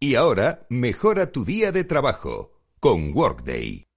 Y 0.00 0.14
ahora, 0.14 0.64
mejora 0.68 1.32
tu 1.32 1.44
día 1.44 1.72
de 1.72 1.82
trabajo 1.82 2.52
con 2.78 3.10
Workday. 3.16 3.88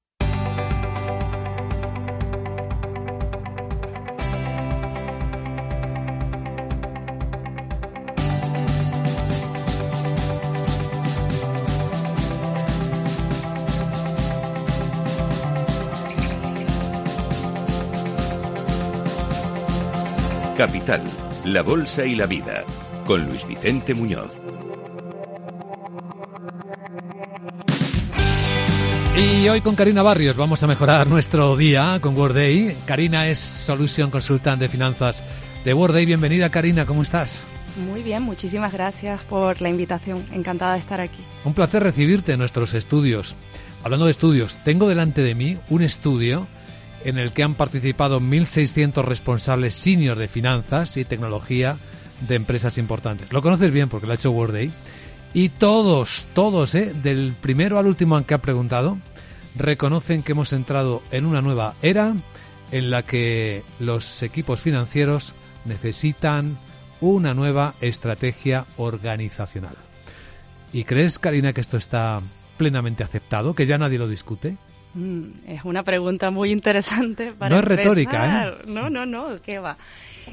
Capital, 20.58 21.04
la 21.46 21.62
Bolsa 21.62 22.08
y 22.08 22.16
la 22.16 22.26
Vida, 22.26 22.64
con 23.06 23.24
Luis 23.28 23.48
Vicente 23.48 23.94
Muñoz. 23.94 24.42
Y 29.22 29.48
hoy 29.50 29.62
con 29.62 29.76
Karina 29.76 30.02
Barrios 30.02 30.36
vamos 30.36 30.64
a 30.64 30.68
mejorar 30.68 31.08
nuestro 31.08 31.56
día 31.56 32.00
con 32.02 32.18
Worday. 32.18 32.76
Karina 32.88 33.28
es 33.28 33.38
Solution 33.38 34.10
Consultant 34.10 34.60
de 34.60 34.68
Finanzas 34.68 35.24
de 35.64 35.76
Worday. 35.76 36.08
Bienvenida 36.08 36.50
Karina, 36.50 36.88
¿cómo 36.88 37.04
estás? 37.04 37.44
Muy 37.88 38.02
bien, 38.02 38.24
muchísimas 38.24 38.74
gracias 38.74 39.22
por 39.22 39.62
la 39.62 39.70
invitación. 39.70 40.26
Encantada 40.32 40.74
de 40.74 40.80
estar 40.80 41.00
aquí. 41.00 41.22
Un 41.46 41.54
placer 41.54 41.84
recibirte 41.84 42.34
en 42.34 42.40
nuestros 42.40 42.74
estudios. 42.74 43.36
Hablando 43.84 44.06
de 44.06 44.12
estudios, 44.12 44.56
tengo 44.64 44.90
delante 44.90 45.22
de 45.22 45.36
mí 45.36 45.56
un 45.70 45.84
estudio 45.84 46.48
en 47.06 47.20
el 47.20 47.32
que 47.32 47.44
han 47.44 47.54
participado 47.54 48.20
1.600 48.20 49.04
responsables 49.04 49.76
senior 49.76 50.18
de 50.18 50.30
finanzas 50.30 50.98
y 50.98 51.06
tecnología 51.06 51.78
de 52.28 52.36
empresas 52.36 52.80
importantes. 52.80 53.32
Lo 53.32 53.44
conoces 53.44 53.72
bien 53.72 53.88
porque 53.88 54.08
lo 54.08 54.14
ha 54.14 54.16
hecho 54.16 54.32
Worday. 54.32 54.72
Y 55.34 55.50
todos, 55.50 56.28
todos, 56.34 56.76
¿eh? 56.76 56.92
del 57.04 57.34
primero 57.40 57.78
al 57.78 57.86
último 57.86 58.22
que 58.26 58.34
ha 58.34 58.40
preguntado, 58.40 58.98
reconocen 59.56 60.24
que 60.24 60.32
hemos 60.32 60.54
entrado 60.54 61.02
en 61.12 61.26
una 61.26 61.42
nueva 61.42 61.74
era 61.82 62.16
en 62.72 62.90
la 62.90 63.04
que 63.04 63.64
los 63.80 64.24
equipos 64.24 64.62
financieros 64.62 65.34
necesitan 65.66 66.58
una 67.02 67.34
nueva 67.34 67.74
estrategia 67.82 68.66
organizacional. 68.78 69.76
¿Y 70.74 70.86
crees, 70.86 71.20
Karina, 71.20 71.54
que 71.54 71.62
esto 71.62 71.78
está 71.78 72.22
plenamente 72.58 73.04
aceptado, 73.04 73.54
que 73.54 73.66
ya 73.66 73.78
nadie 73.78 73.98
lo 73.98 74.08
discute? 74.08 74.56
Mm, 74.94 75.48
es 75.48 75.64
una 75.64 75.84
pregunta 75.84 76.32
muy 76.32 76.52
interesante 76.52 77.32
para 77.32 77.56
No 77.56 77.62
es 77.62 77.66
retórica, 77.66 78.48
¿eh? 78.48 78.54
No, 78.68 78.90
no, 78.90 79.06
no, 79.06 79.42
¿qué 79.42 79.60
va? 79.60 79.78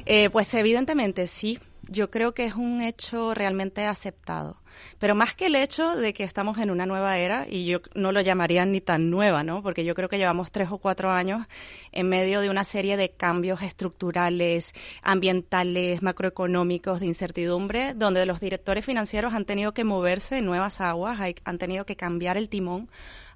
Eh, 0.05 0.29
pues 0.29 0.53
evidentemente 0.53 1.27
sí, 1.27 1.59
yo 1.89 2.09
creo 2.09 2.33
que 2.33 2.45
es 2.45 2.55
un 2.55 2.81
hecho 2.81 3.33
realmente 3.33 3.85
aceptado. 3.85 4.57
Pero 4.97 5.15
más 5.15 5.33
que 5.33 5.47
el 5.47 5.55
hecho 5.55 5.95
de 5.95 6.13
que 6.13 6.23
estamos 6.23 6.57
en 6.57 6.71
una 6.71 6.85
nueva 6.85 7.17
era, 7.17 7.45
y 7.49 7.65
yo 7.65 7.79
no 7.95 8.11
lo 8.11 8.21
llamaría 8.21 8.65
ni 8.65 8.81
tan 8.81 9.09
nueva, 9.09 9.43
¿no? 9.43 9.61
Porque 9.61 9.83
yo 9.83 9.95
creo 9.95 10.09
que 10.09 10.17
llevamos 10.17 10.51
tres 10.51 10.69
o 10.71 10.77
cuatro 10.77 11.09
años 11.09 11.47
en 11.91 12.07
medio 12.07 12.41
de 12.41 12.49
una 12.49 12.63
serie 12.63 12.95
de 12.95 13.09
cambios 13.09 13.61
estructurales, 13.61 14.73
ambientales, 15.01 16.01
macroeconómicos, 16.01 16.99
de 16.99 17.07
incertidumbre, 17.07 17.93
donde 17.93 18.25
los 18.25 18.39
directores 18.39 18.85
financieros 18.85 19.33
han 19.33 19.45
tenido 19.45 19.73
que 19.73 19.83
moverse 19.83 20.37
en 20.37 20.45
nuevas 20.45 20.81
aguas, 20.81 21.19
han 21.43 21.57
tenido 21.57 21.85
que 21.85 21.95
cambiar 21.95 22.37
el 22.37 22.49
timón 22.49 22.89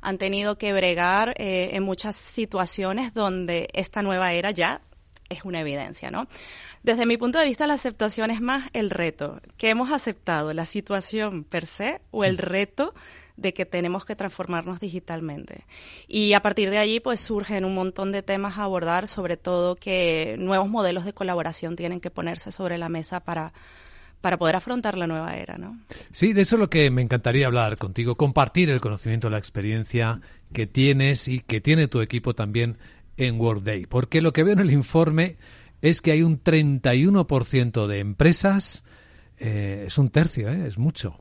han 0.03 0.17
tenido 0.17 0.57
que 0.57 0.73
bregar 0.73 1.33
eh, 1.37 1.69
en 1.73 1.83
muchas 1.83 2.17
situaciones 2.17 3.13
donde 3.13 3.69
esta 3.73 4.01
nueva 4.01 4.33
era 4.33 4.51
ya 4.51 4.81
es 5.33 5.45
una 5.45 5.61
evidencia, 5.61 6.11
¿no? 6.11 6.27
Desde 6.83 7.05
mi 7.05 7.17
punto 7.17 7.39
de 7.39 7.45
vista, 7.45 7.67
la 7.67 7.73
aceptación 7.73 8.31
es 8.31 8.41
más 8.41 8.69
el 8.73 8.89
reto. 8.89 9.41
que 9.57 9.69
hemos 9.69 9.91
aceptado? 9.91 10.53
¿La 10.53 10.65
situación 10.65 11.43
per 11.43 11.65
se 11.65 12.01
o 12.11 12.23
el 12.23 12.37
reto 12.37 12.93
de 13.35 13.53
que 13.53 13.65
tenemos 13.65 14.05
que 14.05 14.15
transformarnos 14.15 14.79
digitalmente? 14.79 15.65
Y 16.07 16.33
a 16.33 16.41
partir 16.41 16.69
de 16.69 16.77
allí, 16.77 16.99
pues 16.99 17.19
surgen 17.19 17.65
un 17.65 17.75
montón 17.75 18.11
de 18.11 18.23
temas 18.23 18.57
a 18.57 18.63
abordar, 18.63 19.07
sobre 19.07 19.37
todo 19.37 19.75
que 19.75 20.35
nuevos 20.39 20.69
modelos 20.69 21.05
de 21.05 21.13
colaboración 21.13 21.75
tienen 21.75 21.99
que 21.99 22.09
ponerse 22.09 22.51
sobre 22.51 22.77
la 22.77 22.89
mesa 22.89 23.19
para 23.21 23.53
para 24.23 24.37
poder 24.37 24.55
afrontar 24.55 24.97
la 24.97 25.05
nueva 25.05 25.35
era, 25.35 25.57
¿no? 25.57 25.77
Sí, 26.13 26.31
de 26.31 26.43
eso 26.43 26.55
es 26.55 26.59
lo 26.61 26.69
que 26.69 26.89
me 26.89 27.01
encantaría 27.01 27.45
hablar 27.45 27.77
contigo, 27.77 28.15
compartir 28.15 28.69
el 28.69 28.79
conocimiento, 28.79 29.29
la 29.29 29.37
experiencia 29.37 30.21
que 30.53 30.65
tienes 30.65 31.27
y 31.27 31.41
que 31.41 31.59
tiene 31.59 31.89
tu 31.89 31.99
equipo 31.99 32.33
también 32.33 32.77
en 33.17 33.39
Workday, 33.39 33.85
porque 33.85 34.21
lo 34.21 34.33
que 34.33 34.43
veo 34.43 34.53
en 34.53 34.59
el 34.59 34.71
informe 34.71 35.37
es 35.81 36.01
que 36.01 36.11
hay 36.11 36.23
un 36.23 36.41
31% 36.41 37.87
de 37.87 37.99
empresas, 37.99 38.83
eh, 39.37 39.83
es 39.87 39.97
un 39.97 40.09
tercio, 40.09 40.49
eh, 40.49 40.67
es 40.67 40.77
mucho, 40.77 41.19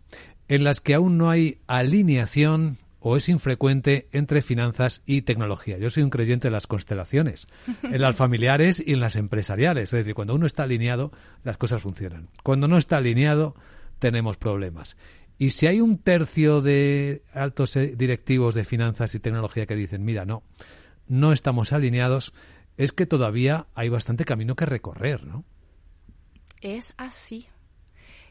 en 0.49 0.65
las 0.65 0.81
que 0.81 0.95
aún 0.95 1.19
no 1.19 1.31
hay 1.31 1.59
alineación 1.67 2.79
o 3.01 3.17
es 3.17 3.29
infrecuente 3.29 4.09
entre 4.13 4.43
finanzas 4.43 5.03
y 5.05 5.23
tecnología. 5.23 5.77
Yo 5.79 5.91
soy 5.91 6.05
un 6.05 6.11
creyente 6.11 6.47
de 6.47 6.53
las 6.53 6.69
constelaciones, 6.69 7.49
en 7.83 8.01
las 8.01 8.15
familiares 8.15 8.81
y 8.85 8.93
en 8.93 9.01
las 9.01 9.17
empresariales. 9.17 9.93
Es 9.93 9.99
decir, 9.99 10.15
cuando 10.15 10.37
uno 10.37 10.47
está 10.47 10.63
alineado, 10.63 11.11
las 11.43 11.59
cosas 11.59 11.83
funcionan. 11.83 12.29
Cuando 12.45 12.69
no 12.69 12.79
está 12.79 12.99
alineado, 12.99 13.57
tenemos 13.99 14.37
problemas. 14.37 14.97
Y 15.37 15.51
si 15.51 15.67
hay 15.67 15.81
un 15.81 15.99
tercio 15.99 16.61
de 16.61 17.25
altos 17.35 17.75
eh, 17.75 17.95
directivos 17.97 18.55
de 18.55 18.65
finanzas 18.65 19.17
y 19.17 19.19
tecnología 19.19 19.67
que 19.67 19.75
dicen, 19.75 20.05
mira, 20.05 20.25
no, 20.25 20.45
no 21.12 21.33
estamos 21.33 21.75
alineados, 21.75 22.33
es 22.78 22.93
que 22.95 23.05
todavía 23.05 23.67
hay 23.75 23.91
bastante 23.91 24.25
camino 24.25 24.56
que 24.56 24.65
recorrer, 24.65 25.25
¿no? 25.25 25.45
Es 26.62 26.95
así. 26.97 27.47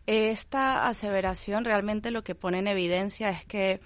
Esta 0.08 0.88
aseveración 0.88 1.64
realmente 1.64 2.10
lo 2.10 2.24
que 2.24 2.34
pone 2.34 2.58
en 2.58 2.68
evidencia 2.68 3.30
es 3.30 3.46
que 3.46 3.82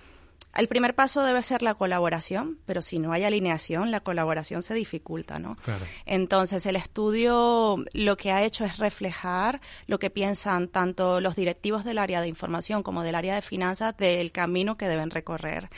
el 0.55 0.67
primer 0.67 0.95
paso 0.95 1.23
debe 1.23 1.41
ser 1.41 1.61
la 1.61 1.75
colaboración, 1.75 2.59
pero 2.65 2.81
si 2.81 2.99
no 2.99 3.11
hay 3.11 3.23
alineación, 3.23 3.91
la 3.91 3.99
colaboración 3.99 4.63
se 4.63 4.73
dificulta, 4.73 5.37
¿no? 5.37 5.57
Entonces, 6.05 6.65
el 6.65 6.75
estudio 6.75 7.83
lo 7.93 8.17
que 8.17 8.31
ha 8.31 8.43
hecho 8.43 8.63
es 8.63 8.77
reflejar 8.77 9.61
lo 9.87 9.99
que 9.99 10.09
piensan 10.09 10.67
tanto 10.67 11.19
los 11.19 11.35
directivos 11.35 11.83
del 11.83 11.97
área 11.97 12.21
de 12.21 12.27
información 12.27 12.83
como 12.83 13.03
del 13.03 13.15
área 13.15 13.35
de 13.35 13.41
finanzas 13.41 13.97
del 13.97 14.31
camino 14.31 14.77
que 14.77 14.87
deben 14.87 15.09
recorrer. 15.09 15.69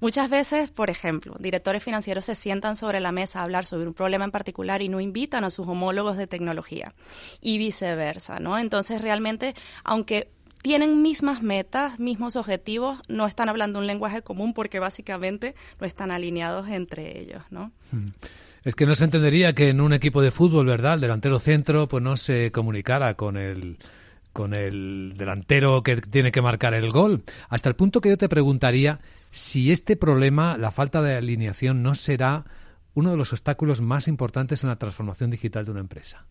Muchas 0.00 0.28
veces, 0.30 0.70
por 0.70 0.90
ejemplo, 0.90 1.36
directores 1.38 1.82
financieros 1.82 2.24
se 2.24 2.34
sientan 2.34 2.76
sobre 2.76 3.00
la 3.00 3.12
mesa 3.12 3.40
a 3.40 3.44
hablar 3.44 3.66
sobre 3.66 3.86
un 3.86 3.94
problema 3.94 4.24
en 4.24 4.30
particular 4.30 4.82
y 4.82 4.88
no 4.88 5.00
invitan 5.00 5.44
a 5.44 5.50
sus 5.50 5.68
homólogos 5.68 6.16
de 6.16 6.26
tecnología 6.26 6.94
y 7.40 7.58
viceversa, 7.58 8.40
¿no? 8.40 8.58
Entonces, 8.58 9.00
realmente, 9.02 9.54
aunque 9.84 10.30
tienen 10.62 11.02
mismas 11.02 11.42
metas, 11.42 11.98
mismos 11.98 12.36
objetivos, 12.36 13.00
no 13.08 13.26
están 13.26 13.48
hablando 13.48 13.80
un 13.80 13.86
lenguaje 13.86 14.22
común 14.22 14.54
porque 14.54 14.78
básicamente 14.78 15.54
no 15.80 15.86
están 15.86 16.10
alineados 16.10 16.68
entre 16.68 17.20
ellos, 17.20 17.42
¿no? 17.50 17.72
Hmm. 17.90 18.08
Es 18.64 18.76
que 18.76 18.86
no 18.86 18.94
se 18.94 19.04
entendería 19.04 19.54
que 19.54 19.70
en 19.70 19.80
un 19.80 19.92
equipo 19.92 20.22
de 20.22 20.30
fútbol, 20.30 20.66
¿verdad? 20.66 20.94
El 20.94 21.00
delantero 21.00 21.40
centro 21.40 21.88
pues 21.88 22.02
no 22.02 22.16
se 22.16 22.52
comunicara 22.52 23.14
con 23.14 23.36
el 23.36 23.78
con 24.32 24.54
el 24.54 25.12
delantero 25.16 25.82
que 25.82 25.96
tiene 25.96 26.32
que 26.32 26.40
marcar 26.40 26.72
el 26.72 26.90
gol, 26.90 27.22
hasta 27.50 27.68
el 27.68 27.76
punto 27.76 28.00
que 28.00 28.08
yo 28.08 28.16
te 28.16 28.30
preguntaría 28.30 29.00
si 29.30 29.72
este 29.72 29.96
problema, 29.96 30.56
la 30.56 30.70
falta 30.70 31.02
de 31.02 31.16
alineación, 31.16 31.82
no 31.82 31.94
será 31.94 32.44
uno 32.94 33.10
de 33.10 33.16
los 33.16 33.32
obstáculos 33.32 33.82
más 33.82 34.08
importantes 34.08 34.62
en 34.62 34.70
la 34.70 34.76
transformación 34.76 35.30
digital 35.30 35.64
de 35.64 35.70
una 35.70 35.80
empresa. 35.80 36.24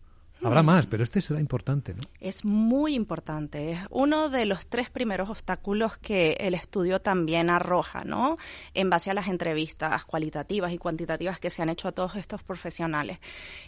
Habrá 0.44 0.62
más, 0.62 0.86
pero 0.86 1.02
este 1.02 1.20
será 1.20 1.40
importante, 1.40 1.94
¿no? 1.94 2.00
Es 2.20 2.44
muy 2.44 2.94
importante. 2.94 3.72
Es 3.72 3.78
uno 3.90 4.28
de 4.28 4.46
los 4.46 4.66
tres 4.66 4.90
primeros 4.90 5.30
obstáculos 5.30 5.98
que 5.98 6.32
el 6.40 6.54
estudio 6.54 7.00
también 7.00 7.50
arroja, 7.50 8.04
¿no? 8.04 8.38
En 8.74 8.90
base 8.90 9.10
a 9.10 9.14
las 9.14 9.28
entrevistas 9.28 10.04
cualitativas 10.04 10.72
y 10.72 10.78
cuantitativas 10.78 11.40
que 11.40 11.50
se 11.50 11.62
han 11.62 11.68
hecho 11.68 11.88
a 11.88 11.92
todos 11.92 12.16
estos 12.16 12.42
profesionales. 12.42 13.18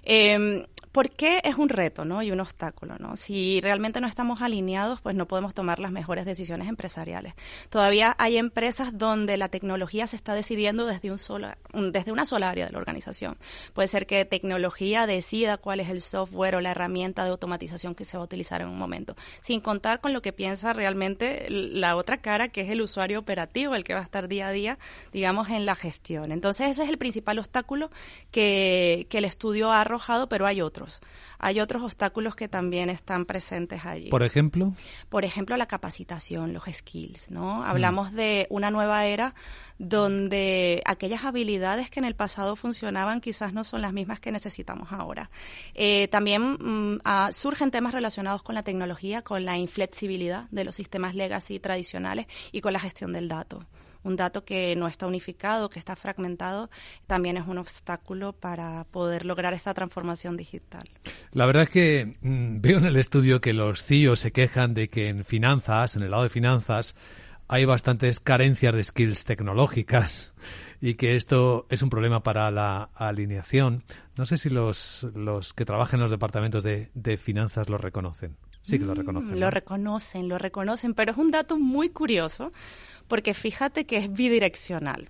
Eh, 0.02 0.66
¿Por 0.94 1.10
qué 1.10 1.40
es 1.42 1.56
un 1.56 1.70
reto, 1.70 2.04
¿no? 2.04 2.22
Y 2.22 2.30
un 2.30 2.38
obstáculo, 2.38 2.94
¿no? 3.00 3.16
Si 3.16 3.60
realmente 3.60 4.00
no 4.00 4.06
estamos 4.06 4.42
alineados, 4.42 5.00
pues 5.00 5.16
no 5.16 5.26
podemos 5.26 5.52
tomar 5.52 5.80
las 5.80 5.90
mejores 5.90 6.24
decisiones 6.24 6.68
empresariales. 6.68 7.34
Todavía 7.68 8.14
hay 8.16 8.36
empresas 8.36 8.96
donde 8.96 9.36
la 9.36 9.48
tecnología 9.48 10.06
se 10.06 10.14
está 10.14 10.34
decidiendo 10.34 10.86
desde 10.86 11.10
un 11.10 11.18
sola, 11.18 11.58
desde 11.72 12.12
una 12.12 12.24
sola 12.24 12.48
área 12.48 12.66
de 12.66 12.70
la 12.70 12.78
organización. 12.78 13.36
Puede 13.72 13.88
ser 13.88 14.06
que 14.06 14.24
tecnología 14.24 15.08
decida 15.08 15.56
cuál 15.56 15.80
es 15.80 15.88
el 15.88 16.00
software 16.00 16.54
o 16.54 16.60
la 16.60 16.70
herramienta 16.70 17.24
de 17.24 17.30
automatización 17.30 17.96
que 17.96 18.04
se 18.04 18.16
va 18.16 18.22
a 18.22 18.26
utilizar 18.26 18.60
en 18.60 18.68
un 18.68 18.78
momento, 18.78 19.16
sin 19.40 19.60
contar 19.60 20.00
con 20.00 20.12
lo 20.12 20.22
que 20.22 20.32
piensa 20.32 20.72
realmente 20.74 21.48
la 21.50 21.96
otra 21.96 22.18
cara, 22.18 22.50
que 22.50 22.60
es 22.60 22.70
el 22.70 22.80
usuario 22.80 23.18
operativo, 23.18 23.74
el 23.74 23.82
que 23.82 23.94
va 23.94 24.00
a 24.00 24.04
estar 24.04 24.28
día 24.28 24.46
a 24.46 24.52
día, 24.52 24.78
digamos, 25.12 25.48
en 25.48 25.66
la 25.66 25.74
gestión. 25.74 26.30
Entonces, 26.30 26.70
ese 26.70 26.84
es 26.84 26.88
el 26.88 26.98
principal 26.98 27.40
obstáculo 27.40 27.90
que, 28.30 29.08
que 29.10 29.18
el 29.18 29.24
estudio 29.24 29.72
ha 29.72 29.80
arrojado, 29.80 30.28
pero 30.28 30.46
hay 30.46 30.60
otro 30.60 30.83
otros. 30.84 31.00
Hay 31.38 31.60
otros 31.60 31.82
obstáculos 31.82 32.36
que 32.36 32.48
también 32.48 32.90
están 32.90 33.24
presentes 33.24 33.84
allí. 33.84 34.08
Por 34.08 34.22
ejemplo. 34.22 34.72
Por 35.08 35.24
ejemplo, 35.24 35.56
la 35.56 35.66
capacitación, 35.66 36.52
los 36.52 36.64
skills, 36.72 37.30
¿no? 37.30 37.60
Mm. 37.60 37.64
Hablamos 37.64 38.12
de 38.12 38.46
una 38.50 38.70
nueva 38.70 39.06
era 39.06 39.34
donde 39.78 40.82
aquellas 40.84 41.24
habilidades 41.24 41.90
que 41.90 42.00
en 42.00 42.04
el 42.04 42.14
pasado 42.14 42.56
funcionaban 42.56 43.20
quizás 43.20 43.52
no 43.52 43.64
son 43.64 43.82
las 43.82 43.92
mismas 43.92 44.20
que 44.20 44.32
necesitamos 44.32 44.92
ahora. 44.92 45.30
Eh, 45.74 46.08
también 46.08 46.56
mm, 46.60 47.00
ah, 47.04 47.30
surgen 47.32 47.70
temas 47.70 47.92
relacionados 47.92 48.42
con 48.42 48.54
la 48.54 48.62
tecnología, 48.62 49.22
con 49.22 49.44
la 49.44 49.58
inflexibilidad 49.58 50.48
de 50.50 50.64
los 50.64 50.76
sistemas 50.76 51.14
legacy 51.14 51.58
tradicionales 51.58 52.26
y 52.52 52.60
con 52.60 52.72
la 52.72 52.80
gestión 52.80 53.12
del 53.12 53.28
dato 53.28 53.66
un 54.04 54.16
dato 54.16 54.44
que 54.44 54.76
no 54.76 54.86
está 54.86 55.06
unificado, 55.06 55.70
que 55.70 55.78
está 55.78 55.96
fragmentado, 55.96 56.70
también 57.06 57.36
es 57.36 57.46
un 57.46 57.58
obstáculo 57.58 58.32
para 58.32 58.84
poder 58.84 59.24
lograr 59.24 59.54
esta 59.54 59.74
transformación 59.74 60.36
digital. 60.36 60.88
La 61.32 61.46
verdad 61.46 61.64
es 61.64 61.70
que 61.70 62.16
mm, 62.20 62.60
veo 62.60 62.78
en 62.78 62.84
el 62.84 62.96
estudio 62.96 63.40
que 63.40 63.52
los 63.52 63.82
CIO 63.82 64.12
e 64.12 64.16
se 64.16 64.32
quejan 64.32 64.74
de 64.74 64.88
que 64.88 65.08
en 65.08 65.24
finanzas, 65.24 65.96
en 65.96 66.02
el 66.02 66.10
lado 66.10 66.22
de 66.22 66.28
finanzas, 66.28 66.94
hay 67.48 67.64
bastantes 67.64 68.20
carencias 68.20 68.74
de 68.74 68.84
skills 68.84 69.24
tecnológicas 69.24 70.32
y 70.80 70.94
que 70.94 71.16
esto 71.16 71.66
es 71.70 71.82
un 71.82 71.90
problema 71.90 72.22
para 72.22 72.50
la 72.50 72.90
alineación. 72.94 73.84
No 74.16 74.26
sé 74.26 74.38
si 74.38 74.50
los, 74.50 75.06
los 75.14 75.54
que 75.54 75.64
trabajan 75.64 75.98
en 75.98 76.02
los 76.02 76.10
departamentos 76.10 76.62
de, 76.62 76.90
de 76.94 77.16
finanzas 77.16 77.68
lo 77.68 77.78
reconocen. 77.78 78.36
Sí 78.62 78.78
que 78.78 78.86
lo 78.86 78.94
mm, 78.94 78.96
reconocen. 78.96 79.40
Lo 79.40 79.50
reconocen, 79.50 80.28
lo 80.28 80.38
reconocen, 80.38 80.94
pero 80.94 81.12
es 81.12 81.18
un 81.18 81.30
dato 81.30 81.58
muy 81.58 81.90
curioso 81.90 82.50
porque 83.08 83.34
fíjate 83.34 83.86
que 83.86 83.98
es 83.98 84.12
bidireccional 84.12 85.08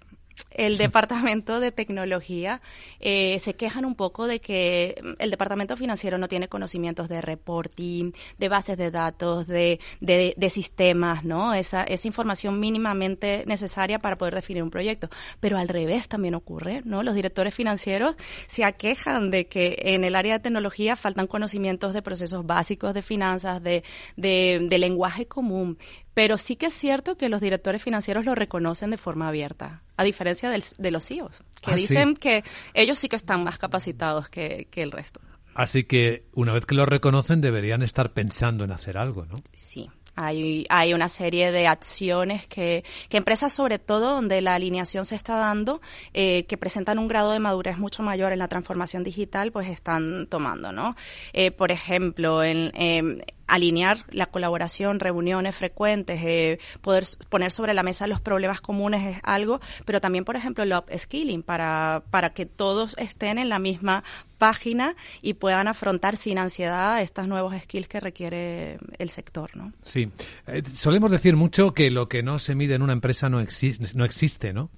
el 0.51 0.79
departamento 0.79 1.61
de 1.61 1.73
tecnología 1.73 2.61
eh, 3.01 3.39
se 3.39 3.55
quejan 3.55 3.85
un 3.85 3.95
poco 3.95 4.27
de 4.27 4.41
que 4.41 4.95
el 5.19 5.31
departamento 5.31 5.77
financiero 5.77 6.19
no 6.19 6.29
tiene 6.29 6.49
conocimientos 6.49 7.09
de 7.09 7.21
reporting, 7.21 8.13
de 8.39 8.49
bases 8.49 8.77
de 8.77 8.91
datos, 8.91 9.47
de, 9.47 9.81
de, 10.01 10.51
sistemas, 10.51 11.25
¿no? 11.25 11.55
Esa, 11.55 11.83
esa 11.83 12.07
información 12.07 12.61
mínimamente 12.61 13.45
necesaria 13.47 13.99
para 13.99 14.17
poder 14.17 14.35
definir 14.35 14.63
un 14.63 14.71
proyecto. 14.71 15.09
Pero 15.41 15.59
al 15.59 15.69
revés 15.69 16.07
también 16.09 16.35
ocurre, 16.35 16.83
¿no? 16.85 17.03
Los 17.03 17.15
directores 17.15 17.55
financieros 17.55 18.15
se 18.47 18.63
aquejan 18.63 19.31
de 19.31 19.47
que 19.47 19.77
en 19.81 20.05
el 20.05 20.15
área 20.15 20.35
de 20.35 20.41
tecnología 20.41 20.97
faltan 20.97 21.27
conocimientos 21.27 21.93
de 21.93 22.03
procesos 22.03 22.47
básicos 22.47 22.95
de 22.95 23.03
finanzas, 23.03 23.63
de, 23.63 23.83
de, 24.17 24.67
de 24.69 24.79
lenguaje 24.79 25.27
común. 25.27 25.79
Pero 26.15 26.39
sí 26.39 26.57
que 26.57 26.67
es 26.67 26.75
cierto 26.75 27.17
que 27.17 27.29
los 27.29 27.41
directores 27.41 27.83
financieros 27.83 28.25
lo 28.25 28.35
reconocen 28.35 28.91
de 28.91 28.99
forma 28.99 29.29
abierta, 29.29 29.83
a 29.97 30.05
diferencia 30.05 30.51
de 30.51 30.91
los 30.91 31.07
CEOs, 31.07 31.43
que 31.61 31.73
ah, 31.73 31.77
dicen 31.77 32.15
que 32.17 32.45
ellos 32.73 32.99
sí 32.99 33.09
que 33.09 33.17
están 33.17 33.45
más 33.45 33.59
capacitados 33.59 34.29
que, 34.29 34.69
que 34.71 34.83
el 34.83 34.93
resto. 34.93 35.21
Así 35.55 35.85
que 35.85 36.25
una 36.33 36.53
vez 36.53 36.67
que 36.67 36.75
lo 36.75 36.87
reconocen 36.87 37.41
deberían 37.41 37.83
estar 37.83 38.13
pensando 38.13 38.65
en 38.65 38.73
hacer 38.73 38.99
algo, 38.99 39.25
¿no? 39.27 39.37
Sí. 39.55 39.89
Hay, 40.17 40.65
hay 40.69 40.95
una 40.95 41.09
serie 41.09 41.51
de 41.51 41.67
acciones 41.67 42.47
que, 42.47 42.85
que 43.09 43.17
empresas, 43.17 43.53
sobre 43.53 43.81
todo 43.81 44.13
donde 44.15 44.41
la 44.43 44.55
alineación 44.55 45.07
se 45.07 45.17
está 45.17 45.37
dando, 45.37 45.81
eh, 46.13 46.45
que 46.47 46.57
presentan 46.57 47.01
un 47.01 47.09
grado 47.09 47.33
de 47.33 47.41
madurez 47.41 47.79
mucho 47.79 48.05
mayor 48.05 48.33
en 48.33 48.39
la 48.39 48.47
transformación 48.47 49.03
digital, 49.03 49.51
pues 49.51 49.69
están 49.69 50.29
tomando, 50.29 50.71
¿no? 50.71 50.95
Eh, 51.33 51.51
por 51.51 51.73
ejemplo, 51.73 52.45
en, 52.45 52.71
em, 52.75 53.19
alinear 53.47 54.05
la 54.11 54.27
colaboración, 54.27 55.01
reuniones 55.01 55.55
frecuentes, 55.55 56.21
eh, 56.25 56.59
poder 56.81 57.05
poner 57.29 57.51
sobre 57.51 57.75
la 57.75 57.83
mesa 57.83 58.07
los 58.07 58.21
problemas 58.21 58.61
comunes 58.61 59.17
es 59.17 59.21
algo, 59.23 59.61
pero 59.85 60.01
también, 60.01 60.25
por 60.25 60.37
ejemplo, 60.37 60.65
el 60.65 60.73
upskilling 60.73 61.43
para, 61.43 62.03
para 62.11 62.31
que 62.31 62.47
todos 62.47 62.95
estén 62.99 63.39
en 63.39 63.49
la 63.49 63.59
misma 63.59 64.05
página 64.39 64.97
y 65.23 65.35
puedan 65.35 65.69
afrontar 65.69 66.17
sin 66.17 66.39
ansiedad 66.39 67.01
estos 67.01 67.27
nuevos 67.29 67.55
skills 67.63 67.89
que 67.89 68.01
requiere 68.01 68.79
el 68.99 69.11
sector, 69.11 69.57
¿no? 69.57 69.73
Sí. 69.85 70.11
Eh, 70.47 70.63
solemos 70.75 71.11
decir 71.11 71.37
mucho 71.37 71.73
que 71.73 71.91
lo 71.91 72.09
que 72.09 72.23
no 72.23 72.39
se 72.39 72.55
mide 72.55 72.75
en 72.75 72.83
una 72.83 72.93
empresa 72.93 73.29
no, 73.29 73.41
existe, 73.41 73.87
no 73.95 74.05
existe, 74.05 74.53
¿no? 74.53 74.71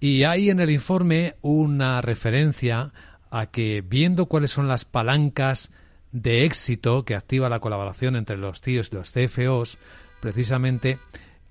Y 0.00 0.22
hay 0.22 0.50
en 0.50 0.60
el 0.60 0.70
informe 0.70 1.34
una 1.42 2.00
referencia 2.00 2.92
a 3.30 3.46
que 3.46 3.82
viendo 3.84 4.26
cuáles 4.26 4.50
son 4.50 4.68
las 4.68 4.84
palancas 4.84 5.70
de 6.12 6.44
éxito 6.44 7.04
que 7.04 7.14
activa 7.14 7.48
la 7.48 7.60
colaboración 7.60 8.16
entre 8.16 8.36
los 8.36 8.60
CIOs 8.60 8.90
y 8.92 8.94
los 8.96 9.12
CFOs, 9.12 9.78
precisamente 10.20 10.98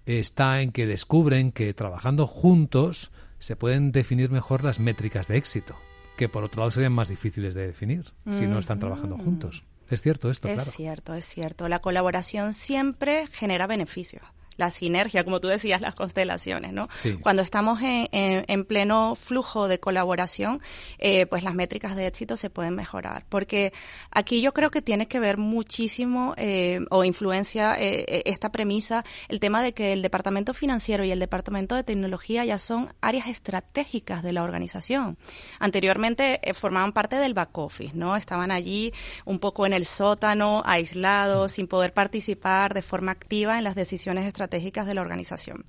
está 0.05 0.61
en 0.61 0.71
que 0.71 0.85
descubren 0.85 1.51
que 1.51 1.73
trabajando 1.73 2.27
juntos 2.27 3.11
se 3.39 3.55
pueden 3.55 3.91
definir 3.91 4.31
mejor 4.31 4.63
las 4.63 4.79
métricas 4.79 5.27
de 5.27 5.37
éxito, 5.37 5.75
que 6.17 6.29
por 6.29 6.43
otro 6.43 6.61
lado 6.61 6.71
serían 6.71 6.93
más 6.93 7.09
difíciles 7.09 7.53
de 7.53 7.67
definir 7.67 8.05
si 8.31 8.47
no 8.47 8.59
están 8.59 8.79
trabajando 8.79 9.17
juntos. 9.17 9.63
Es 9.89 10.01
cierto 10.01 10.29
esto, 10.29 10.49
es 10.49 10.63
cierto, 10.71 11.13
es 11.13 11.27
cierto. 11.27 11.69
La 11.69 11.79
colaboración 11.79 12.53
siempre 12.53 13.27
genera 13.27 13.67
beneficios 13.67 14.23
la 14.57 14.71
sinergia, 14.71 15.23
como 15.23 15.39
tú 15.39 15.47
decías, 15.47 15.81
las 15.81 15.95
constelaciones, 15.95 16.73
¿no? 16.73 16.87
Cuando 17.21 17.43
estamos 17.43 17.79
en, 17.81 18.07
en, 18.11 18.65
pleno 18.65 19.15
flujo 19.15 19.67
de 19.67 19.79
colaboración, 19.79 20.61
eh, 20.97 21.27
pues 21.27 21.43
las 21.43 21.53
métricas 21.53 21.95
de 21.95 22.07
éxito 22.07 22.35
se 22.37 22.49
pueden 22.49 22.75
mejorar. 22.75 23.25
Porque 23.29 23.71
aquí 24.11 24.41
yo 24.41 24.53
creo 24.53 24.71
que 24.71 24.81
tiene 24.81 25.07
que 25.07 25.19
ver 25.19 25.37
muchísimo 25.37 26.33
eh, 26.37 26.79
o 26.89 27.03
influencia 27.03 27.75
eh, 27.79 28.23
esta 28.25 28.51
premisa 28.51 29.05
el 29.29 29.39
tema 29.39 29.61
de 29.61 29.73
que 29.73 29.93
el 29.93 30.01
departamento 30.01 30.53
financiero 30.53 31.03
y 31.05 31.11
el 31.11 31.19
departamento 31.19 31.75
de 31.75 31.83
tecnología 31.83 32.43
ya 32.43 32.57
son 32.57 32.93
áreas 32.99 33.27
estratégicas 33.27 34.23
de 34.23 34.33
la 34.33 34.43
organización. 34.43 35.17
Anteriormente 35.59 36.41
formaban 36.55 36.93
parte 36.93 37.17
del 37.17 37.35
back 37.35 37.55
office, 37.57 37.91
¿no? 37.93 38.15
Estaban 38.15 38.49
allí 38.51 38.91
un 39.25 39.39
poco 39.39 39.65
en 39.65 39.73
el 39.73 39.85
sótano, 39.85 40.63
aislados, 40.65 41.51
sin 41.51 41.67
poder 41.67 41.93
participar 41.93 42.73
de 42.73 42.81
forma 42.81 43.11
activa 43.11 43.57
en 43.57 43.63
las 43.63 43.75
decisiones 43.75 44.25
estratégicas 44.25 44.46
estratégicas 44.47 44.87
de 44.87 44.93
la 44.93 45.01
organización. 45.01 45.65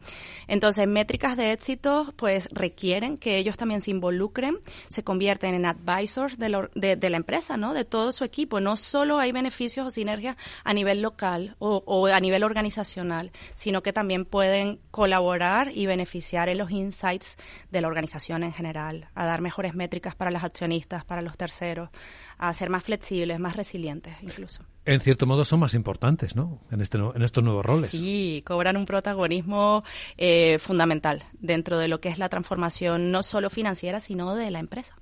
Entonces, 0.46 0.86
métricas 0.86 1.36
de 1.36 1.52
éxito, 1.52 2.14
pues 2.16 2.48
requieren 2.52 3.18
que 3.18 3.36
ellos 3.36 3.56
también 3.56 3.82
se 3.82 3.90
involucren, 3.90 4.58
se 4.88 5.02
convierten 5.02 5.54
en 5.54 5.66
advisors 5.66 6.38
de, 6.38 6.48
la 6.48 7.16
empresa, 7.16 7.56
¿no? 7.56 7.74
De 7.74 7.84
todo 7.84 8.12
su 8.12 8.24
equipo. 8.24 8.60
No 8.60 8.76
solo 8.76 9.18
hay 9.18 9.32
beneficios 9.32 9.86
o 9.86 9.90
sinergias 9.90 10.36
a 10.64 10.72
nivel 10.72 11.02
local 11.02 11.56
o, 11.58 11.82
o 11.86 12.06
a 12.06 12.20
nivel 12.20 12.44
organizacional, 12.44 13.32
sino 13.54 13.82
que 13.82 13.92
también 13.92 14.24
pueden 14.24 14.80
colaborar 14.90 15.72
y 15.74 15.86
beneficiar 15.86 16.48
en 16.48 16.58
los 16.58 16.70
insights 16.70 17.36
de 17.70 17.80
la 17.80 17.88
organización 17.88 18.44
en 18.44 18.52
general, 18.52 19.08
a 19.14 19.26
dar 19.26 19.40
mejores 19.40 19.74
métricas 19.74 20.14
para 20.14 20.30
los 20.30 20.44
accionistas, 20.44 21.04
para 21.04 21.22
los 21.22 21.36
terceros, 21.36 21.90
a 22.38 22.54
ser 22.54 22.70
más 22.70 22.84
flexibles, 22.84 23.38
más 23.38 23.56
resilientes 23.56 24.14
incluso. 24.22 24.62
En 24.84 25.00
cierto 25.00 25.26
modo 25.26 25.44
son 25.44 25.60
más 25.60 25.74
importantes, 25.74 26.34
¿no? 26.34 26.60
En, 26.70 26.80
este, 26.80 26.96
en 26.96 27.22
estos 27.22 27.44
nuevos 27.44 27.66
roles. 27.66 27.90
Sí, 27.90 28.42
cobran 28.46 28.76
un 28.76 28.86
protagonismo 28.86 29.84
eh, 30.16 30.58
fundamental 30.58 31.24
dentro 31.38 31.78
de 31.78 31.88
lo 31.88 32.00
que 32.00 32.08
es 32.08 32.18
la 32.18 32.30
transformación 32.30 33.10
no 33.10 33.22
solo 33.22 33.50
financiera, 33.50 34.00
sino 34.00 34.34
de 34.34 34.50
la 34.50 34.60
empresa. 34.60 34.94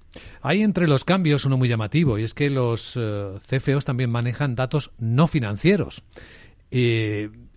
Hay 0.42 0.62
entre 0.62 0.88
los 0.88 1.04
cambios 1.04 1.44
uno 1.44 1.56
muy 1.56 1.68
llamativo 1.68 2.18
y 2.18 2.24
es 2.24 2.34
que 2.34 2.50
los 2.50 2.94
eh, 2.96 3.38
CFOs 3.46 3.84
también 3.84 4.10
manejan 4.10 4.56
datos 4.56 4.90
no 4.98 5.28
financieros. 5.28 6.02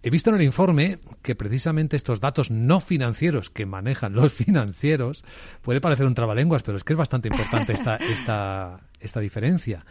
He 0.01 0.09
visto 0.09 0.29
en 0.29 0.37
el 0.37 0.41
informe 0.43 0.99
que 1.21 1.35
precisamente 1.35 1.97
estos 1.97 2.19
datos 2.21 2.51
no 2.51 2.79
financieros 2.79 3.49
que 3.49 3.65
manejan 3.65 4.13
los 4.13 4.33
financieros 4.33 5.25
puede 5.61 5.81
parecer 5.81 6.06
un 6.06 6.15
trabalenguas, 6.15 6.63
pero 6.63 6.77
es 6.77 6.83
que 6.83 6.94
es 6.94 6.97
bastante 6.97 7.27
importante 7.27 7.73
esta, 7.73 7.95
esta, 7.97 8.81
esta 8.99 9.19
diferencia. 9.19 9.85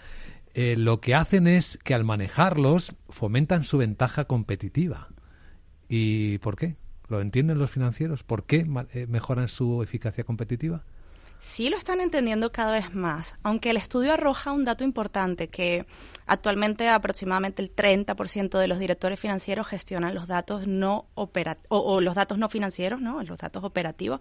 Eh, 0.55 0.77
lo 0.77 1.01
que 1.01 1.15
hacen 1.15 1.47
es 1.47 1.79
que 1.85 1.95
al 1.95 2.05
manejarlos 2.05 2.95
fomentan 3.09 3.65
su 3.65 3.79
ventaja 3.79 4.25
competitiva. 4.25 5.09
¿Y 5.89 6.39
por 6.39 6.57
qué? 6.57 6.77
¿Lo 7.09 7.21
entienden 7.21 7.59
los 7.59 7.71
financieros? 7.71 8.23
¿Por 8.23 8.45
qué 8.45 8.67
eh, 8.93 9.07
mejoran 9.07 9.49
su 9.49 9.83
eficacia 9.83 10.25
competitiva? 10.25 10.85
Sí 11.41 11.71
lo 11.71 11.77
están 11.77 12.01
entendiendo 12.01 12.53
cada 12.53 12.73
vez 12.73 12.95
más, 12.95 13.35
aunque 13.43 13.71
el 13.71 13.77
estudio 13.77 14.13
arroja 14.13 14.53
un 14.53 14.65
dato 14.65 14.85
importante 14.85 15.49
que 15.49 15.87
actualmente 16.27 16.89
aproximadamente 16.89 17.63
el 17.63 17.75
30% 17.75 18.59
de 18.59 18.69
los 18.69 18.79
directores 18.79 19.19
financieros 19.19 19.67
gestionan 19.67 20.15
los 20.15 20.27
datos 20.27 20.67
no 20.67 21.07
o, 21.15 22.01
los 22.01 22.15
datos 22.15 22.39
no 22.39 22.49
financieros, 22.49 23.01
¿no? 23.01 23.23
Los 23.23 23.39
datos 23.39 23.65
operativos 23.65 24.21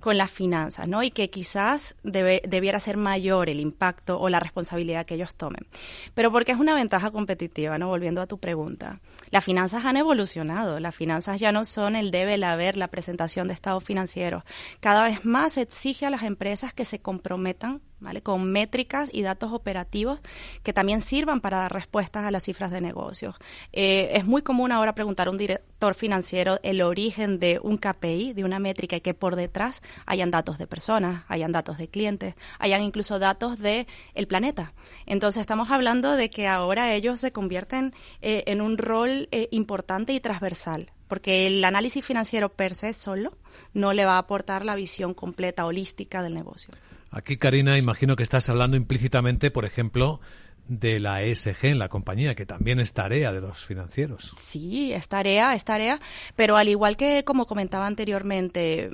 con 0.00 0.16
las 0.16 0.30
finanzas, 0.30 0.88
¿no? 0.88 1.02
Y 1.02 1.10
que 1.10 1.30
quizás 1.30 1.94
debiera 2.02 2.80
ser 2.80 2.96
mayor 2.96 3.50
el 3.50 3.60
impacto 3.60 4.18
o 4.18 4.28
la 4.30 4.40
responsabilidad 4.40 5.04
que 5.04 5.14
ellos 5.14 5.34
tomen. 5.34 5.66
Pero 6.14 6.32
porque 6.32 6.52
es 6.52 6.58
una 6.58 6.74
ventaja 6.74 7.10
competitiva, 7.10 7.76
¿no? 7.78 7.88
Volviendo 7.88 8.22
a 8.22 8.26
tu 8.26 8.38
pregunta. 8.38 9.00
Las 9.30 9.44
finanzas 9.44 9.84
han 9.84 9.96
evolucionado, 9.96 10.80
las 10.80 10.94
finanzas 10.94 11.38
ya 11.38 11.52
no 11.52 11.64
son 11.64 11.96
el 11.96 12.10
debe, 12.10 12.34
el 12.34 12.44
haber, 12.44 12.76
la 12.76 12.88
presentación 12.88 13.48
de 13.48 13.54
estados 13.54 13.84
financieros. 13.84 14.42
Cada 14.80 15.04
vez 15.04 15.24
más 15.24 15.54
se 15.54 15.62
exige 15.62 16.06
a 16.06 16.10
las 16.10 16.22
empresas 16.22 16.51
empresas 16.52 16.74
que 16.74 16.84
se 16.84 17.00
comprometan 17.00 17.80
¿vale? 17.98 18.22
con 18.22 18.52
métricas 18.52 19.08
y 19.10 19.22
datos 19.22 19.52
operativos 19.52 20.20
que 20.62 20.74
también 20.74 21.00
sirvan 21.00 21.40
para 21.40 21.56
dar 21.56 21.72
respuestas 21.72 22.26
a 22.26 22.30
las 22.30 22.42
cifras 22.42 22.70
de 22.70 22.82
negocios. 22.82 23.36
Eh, 23.72 24.10
es 24.12 24.26
muy 24.26 24.42
común 24.42 24.70
ahora 24.70 24.94
preguntar 24.94 25.28
a 25.28 25.30
un 25.30 25.38
director 25.38 25.94
financiero 25.94 26.58
el 26.62 26.82
origen 26.82 27.38
de 27.38 27.58
un 27.62 27.78
KPI, 27.78 28.34
de 28.34 28.44
una 28.44 28.58
métrica, 28.58 28.96
y 28.96 29.00
que 29.00 29.14
por 29.14 29.34
detrás 29.34 29.80
hayan 30.04 30.30
datos 30.30 30.58
de 30.58 30.66
personas, 30.66 31.24
hayan 31.28 31.52
datos 31.52 31.78
de 31.78 31.88
clientes, 31.88 32.34
hayan 32.58 32.82
incluso 32.82 33.18
datos 33.18 33.58
de 33.58 33.86
el 34.12 34.26
planeta. 34.26 34.74
Entonces 35.06 35.40
estamos 35.40 35.70
hablando 35.70 36.16
de 36.16 36.28
que 36.28 36.48
ahora 36.48 36.92
ellos 36.92 37.18
se 37.18 37.32
convierten 37.32 37.94
eh, 38.20 38.44
en 38.46 38.60
un 38.60 38.76
rol 38.76 39.28
eh, 39.30 39.48
importante 39.52 40.12
y 40.12 40.20
transversal, 40.20 40.92
porque 41.08 41.46
el 41.46 41.64
análisis 41.64 42.04
financiero 42.04 42.50
per 42.50 42.74
se 42.74 42.92
solo 42.92 43.38
no 43.74 43.92
le 43.92 44.04
va 44.04 44.14
a 44.14 44.18
aportar 44.18 44.64
la 44.64 44.74
visión 44.74 45.14
completa, 45.14 45.66
holística 45.66 46.22
del 46.22 46.34
negocio. 46.34 46.74
Aquí, 47.10 47.36
Karina, 47.36 47.78
imagino 47.78 48.16
que 48.16 48.22
estás 48.22 48.48
hablando 48.48 48.76
implícitamente, 48.76 49.50
por 49.50 49.64
ejemplo, 49.64 50.20
de 50.68 51.00
la 51.00 51.22
ESG 51.22 51.66
en 51.66 51.78
la 51.78 51.88
compañía, 51.88 52.34
que 52.34 52.46
también 52.46 52.80
es 52.80 52.92
tarea 52.94 53.32
de 53.32 53.40
los 53.40 53.64
financieros. 53.64 54.34
Sí, 54.38 54.92
es 54.92 55.08
tarea, 55.08 55.54
es 55.54 55.64
tarea, 55.64 56.00
pero 56.36 56.56
al 56.56 56.68
igual 56.68 56.96
que 56.96 57.24
como 57.24 57.46
comentaba 57.46 57.86
anteriormente, 57.86 58.90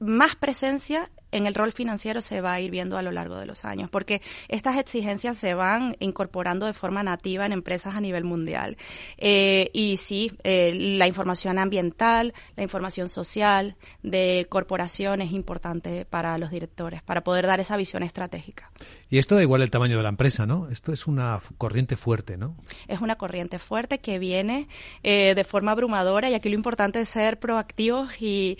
más 0.00 0.34
presencia 0.34 1.10
en 1.32 1.46
el 1.46 1.54
rol 1.54 1.72
financiero 1.72 2.20
se 2.20 2.40
va 2.40 2.54
a 2.54 2.60
ir 2.60 2.70
viendo 2.70 2.96
a 2.96 3.02
lo 3.02 3.12
largo 3.12 3.36
de 3.36 3.46
los 3.46 3.64
años, 3.64 3.90
porque 3.90 4.22
estas 4.48 4.78
exigencias 4.78 5.36
se 5.36 5.54
van 5.54 5.96
incorporando 6.00 6.66
de 6.66 6.72
forma 6.72 7.02
nativa 7.02 7.46
en 7.46 7.52
empresas 7.52 7.94
a 7.94 8.00
nivel 8.00 8.24
mundial. 8.24 8.76
Eh, 9.18 9.70
y 9.72 9.96
sí, 9.96 10.32
eh, 10.44 10.72
la 10.74 11.06
información 11.06 11.58
ambiental, 11.58 12.34
la 12.56 12.62
información 12.62 13.08
social 13.08 13.76
de 14.02 14.46
corporación 14.48 15.20
es 15.20 15.32
importante 15.32 16.04
para 16.04 16.36
los 16.38 16.50
directores, 16.50 17.02
para 17.02 17.22
poder 17.22 17.46
dar 17.46 17.60
esa 17.60 17.76
visión 17.76 18.02
estratégica. 18.02 18.70
Y 19.08 19.18
esto 19.18 19.34
da 19.34 19.42
igual 19.42 19.62
el 19.62 19.70
tamaño 19.70 19.96
de 19.96 20.02
la 20.02 20.08
empresa, 20.08 20.46
¿no? 20.46 20.68
Esto 20.70 20.92
es 20.92 21.06
una 21.06 21.40
corriente 21.58 21.96
fuerte, 21.96 22.36
¿no? 22.36 22.56
Es 22.86 23.00
una 23.00 23.16
corriente 23.16 23.58
fuerte 23.58 23.98
que 23.98 24.18
viene 24.18 24.68
eh, 25.02 25.34
de 25.34 25.44
forma 25.44 25.72
abrumadora 25.72 26.30
y 26.30 26.34
aquí 26.34 26.48
lo 26.48 26.54
importante 26.54 27.00
es 27.00 27.08
ser 27.08 27.38
proactivos 27.38 28.10
y 28.20 28.58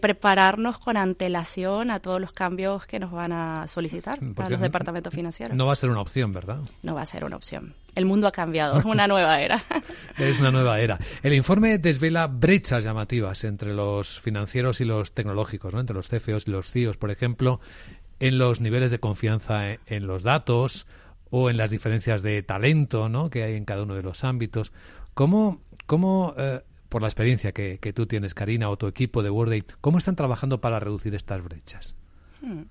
prepararnos 0.00 0.78
con 0.78 0.96
antelación 0.96 1.90
a 1.90 2.00
todo 2.00 2.11
todos 2.12 2.20
los 2.20 2.34
cambios 2.34 2.84
que 2.84 3.00
nos 3.00 3.10
van 3.10 3.32
a 3.32 3.66
solicitar 3.68 4.18
para 4.34 4.50
los 4.50 4.60
departamentos 4.60 5.14
financieros. 5.14 5.56
No 5.56 5.64
va 5.64 5.72
a 5.72 5.76
ser 5.76 5.88
una 5.88 6.02
opción, 6.02 6.30
¿verdad? 6.34 6.60
No 6.82 6.94
va 6.94 7.00
a 7.00 7.06
ser 7.06 7.24
una 7.24 7.36
opción. 7.36 7.74
El 7.94 8.04
mundo 8.04 8.26
ha 8.26 8.32
cambiado, 8.32 8.78
es 8.78 8.84
una 8.84 9.08
nueva 9.08 9.40
era. 9.40 9.62
es 10.18 10.38
una 10.38 10.50
nueva 10.50 10.78
era. 10.78 10.98
El 11.22 11.32
informe 11.32 11.78
desvela 11.78 12.26
brechas 12.26 12.84
llamativas 12.84 13.44
entre 13.44 13.72
los 13.72 14.20
financieros 14.20 14.82
y 14.82 14.84
los 14.84 15.14
tecnológicos, 15.14 15.72
¿no? 15.72 15.80
entre 15.80 15.96
los 15.96 16.10
CFOs 16.10 16.48
y 16.48 16.50
los 16.50 16.70
CIOs, 16.70 16.98
por 16.98 17.10
ejemplo, 17.10 17.60
en 18.20 18.36
los 18.36 18.60
niveles 18.60 18.90
de 18.90 19.00
confianza 19.00 19.78
en 19.86 20.06
los 20.06 20.22
datos 20.22 20.86
o 21.30 21.48
en 21.48 21.56
las 21.56 21.70
diferencias 21.70 22.20
de 22.20 22.42
talento 22.42 23.08
¿no? 23.08 23.30
que 23.30 23.42
hay 23.42 23.54
en 23.54 23.64
cada 23.64 23.84
uno 23.84 23.94
de 23.94 24.02
los 24.02 24.22
ámbitos. 24.22 24.70
¿Cómo, 25.14 25.62
cómo 25.86 26.34
eh, 26.36 26.60
por 26.90 27.00
la 27.00 27.08
experiencia 27.08 27.52
que, 27.52 27.78
que, 27.78 27.94
tú 27.94 28.04
tienes, 28.04 28.34
Karina, 28.34 28.68
o 28.68 28.76
tu 28.76 28.86
equipo 28.86 29.22
de 29.22 29.30
WordAid, 29.30 29.64
¿cómo 29.80 29.96
están 29.96 30.14
trabajando 30.14 30.60
para 30.60 30.78
reducir 30.78 31.14
estas 31.14 31.42
brechas? 31.42 31.96
Hmm. 32.42 32.62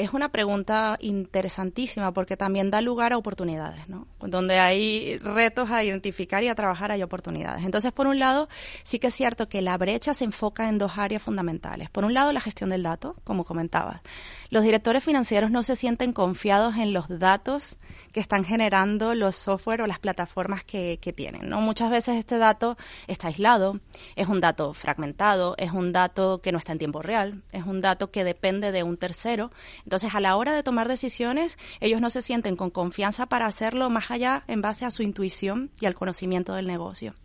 Es 0.00 0.14
una 0.14 0.30
pregunta 0.30 0.96
interesantísima 1.00 2.12
porque 2.12 2.36
también 2.36 2.70
da 2.70 2.80
lugar 2.80 3.12
a 3.12 3.18
oportunidades, 3.18 3.86
¿no? 3.86 4.06
Donde 4.18 4.58
hay 4.58 5.18
retos 5.18 5.70
a 5.70 5.84
identificar 5.84 6.42
y 6.42 6.48
a 6.48 6.54
trabajar 6.54 6.90
hay 6.90 7.02
oportunidades. 7.02 7.66
Entonces, 7.66 7.92
por 7.92 8.06
un 8.06 8.18
lado, 8.18 8.48
sí 8.82 8.98
que 8.98 9.08
es 9.08 9.14
cierto 9.14 9.48
que 9.50 9.60
la 9.60 9.76
brecha 9.76 10.14
se 10.14 10.24
enfoca 10.24 10.70
en 10.70 10.78
dos 10.78 10.96
áreas 10.96 11.22
fundamentales. 11.22 11.90
Por 11.90 12.06
un 12.06 12.14
lado, 12.14 12.32
la 12.32 12.40
gestión 12.40 12.70
del 12.70 12.82
dato, 12.82 13.16
como 13.24 13.44
comentabas. 13.44 14.00
Los 14.48 14.62
directores 14.62 15.04
financieros 15.04 15.50
no 15.50 15.62
se 15.62 15.76
sienten 15.76 16.14
confiados 16.14 16.76
en 16.76 16.94
los 16.94 17.06
datos 17.08 17.76
que 18.12 18.20
están 18.20 18.44
generando 18.44 19.14
los 19.14 19.36
software 19.36 19.82
o 19.82 19.86
las 19.86 19.98
plataformas 19.98 20.64
que, 20.64 20.98
tienen, 21.14 21.48
¿no? 21.48 21.60
Muchas 21.60 21.90
veces 21.90 22.16
este 22.16 22.38
dato 22.38 22.76
está 23.08 23.28
aislado, 23.28 23.80
es 24.14 24.28
un 24.28 24.40
dato 24.40 24.74
fragmentado, 24.74 25.56
es 25.58 25.72
un 25.72 25.92
dato 25.92 26.40
que 26.40 26.52
no 26.52 26.58
está 26.58 26.72
en 26.72 26.78
tiempo 26.78 27.02
real, 27.02 27.42
es 27.50 27.66
un 27.66 27.80
dato 27.80 28.12
que 28.12 28.22
depende 28.22 28.70
de 28.70 28.84
un 28.84 28.96
tercero 28.96 29.50
entonces, 29.90 30.14
a 30.14 30.20
la 30.20 30.36
hora 30.36 30.54
de 30.54 30.62
tomar 30.62 30.86
decisiones, 30.86 31.58
ellos 31.80 32.00
no 32.00 32.10
se 32.10 32.22
sienten 32.22 32.54
con 32.54 32.70
confianza 32.70 33.26
para 33.26 33.46
hacerlo 33.46 33.90
más 33.90 34.12
allá 34.12 34.44
en 34.46 34.62
base 34.62 34.84
a 34.84 34.92
su 34.92 35.02
intuición 35.02 35.72
y 35.80 35.86
al 35.86 35.96
conocimiento 35.96 36.54
del 36.54 36.68
negocio. 36.68 37.16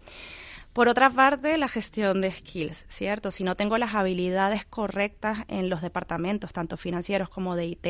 Por 0.76 0.90
otra 0.90 1.10
parte, 1.10 1.58
la 1.58 1.70
gestión 1.70 2.20
de 2.20 2.30
skills, 2.30 2.84
¿cierto? 2.90 3.32
Si 3.32 3.46
no 3.46 3.56
tengo 3.56 3.78
las 3.78 3.96
habilidades 3.96 4.66
correctas 4.66 5.46
en 5.48 5.70
los 5.70 5.82
departamentos, 5.82 6.52
tanto 6.52 6.76
financieros 6.76 7.30
como 7.30 7.56
de 7.56 7.66
IT, 7.66 7.88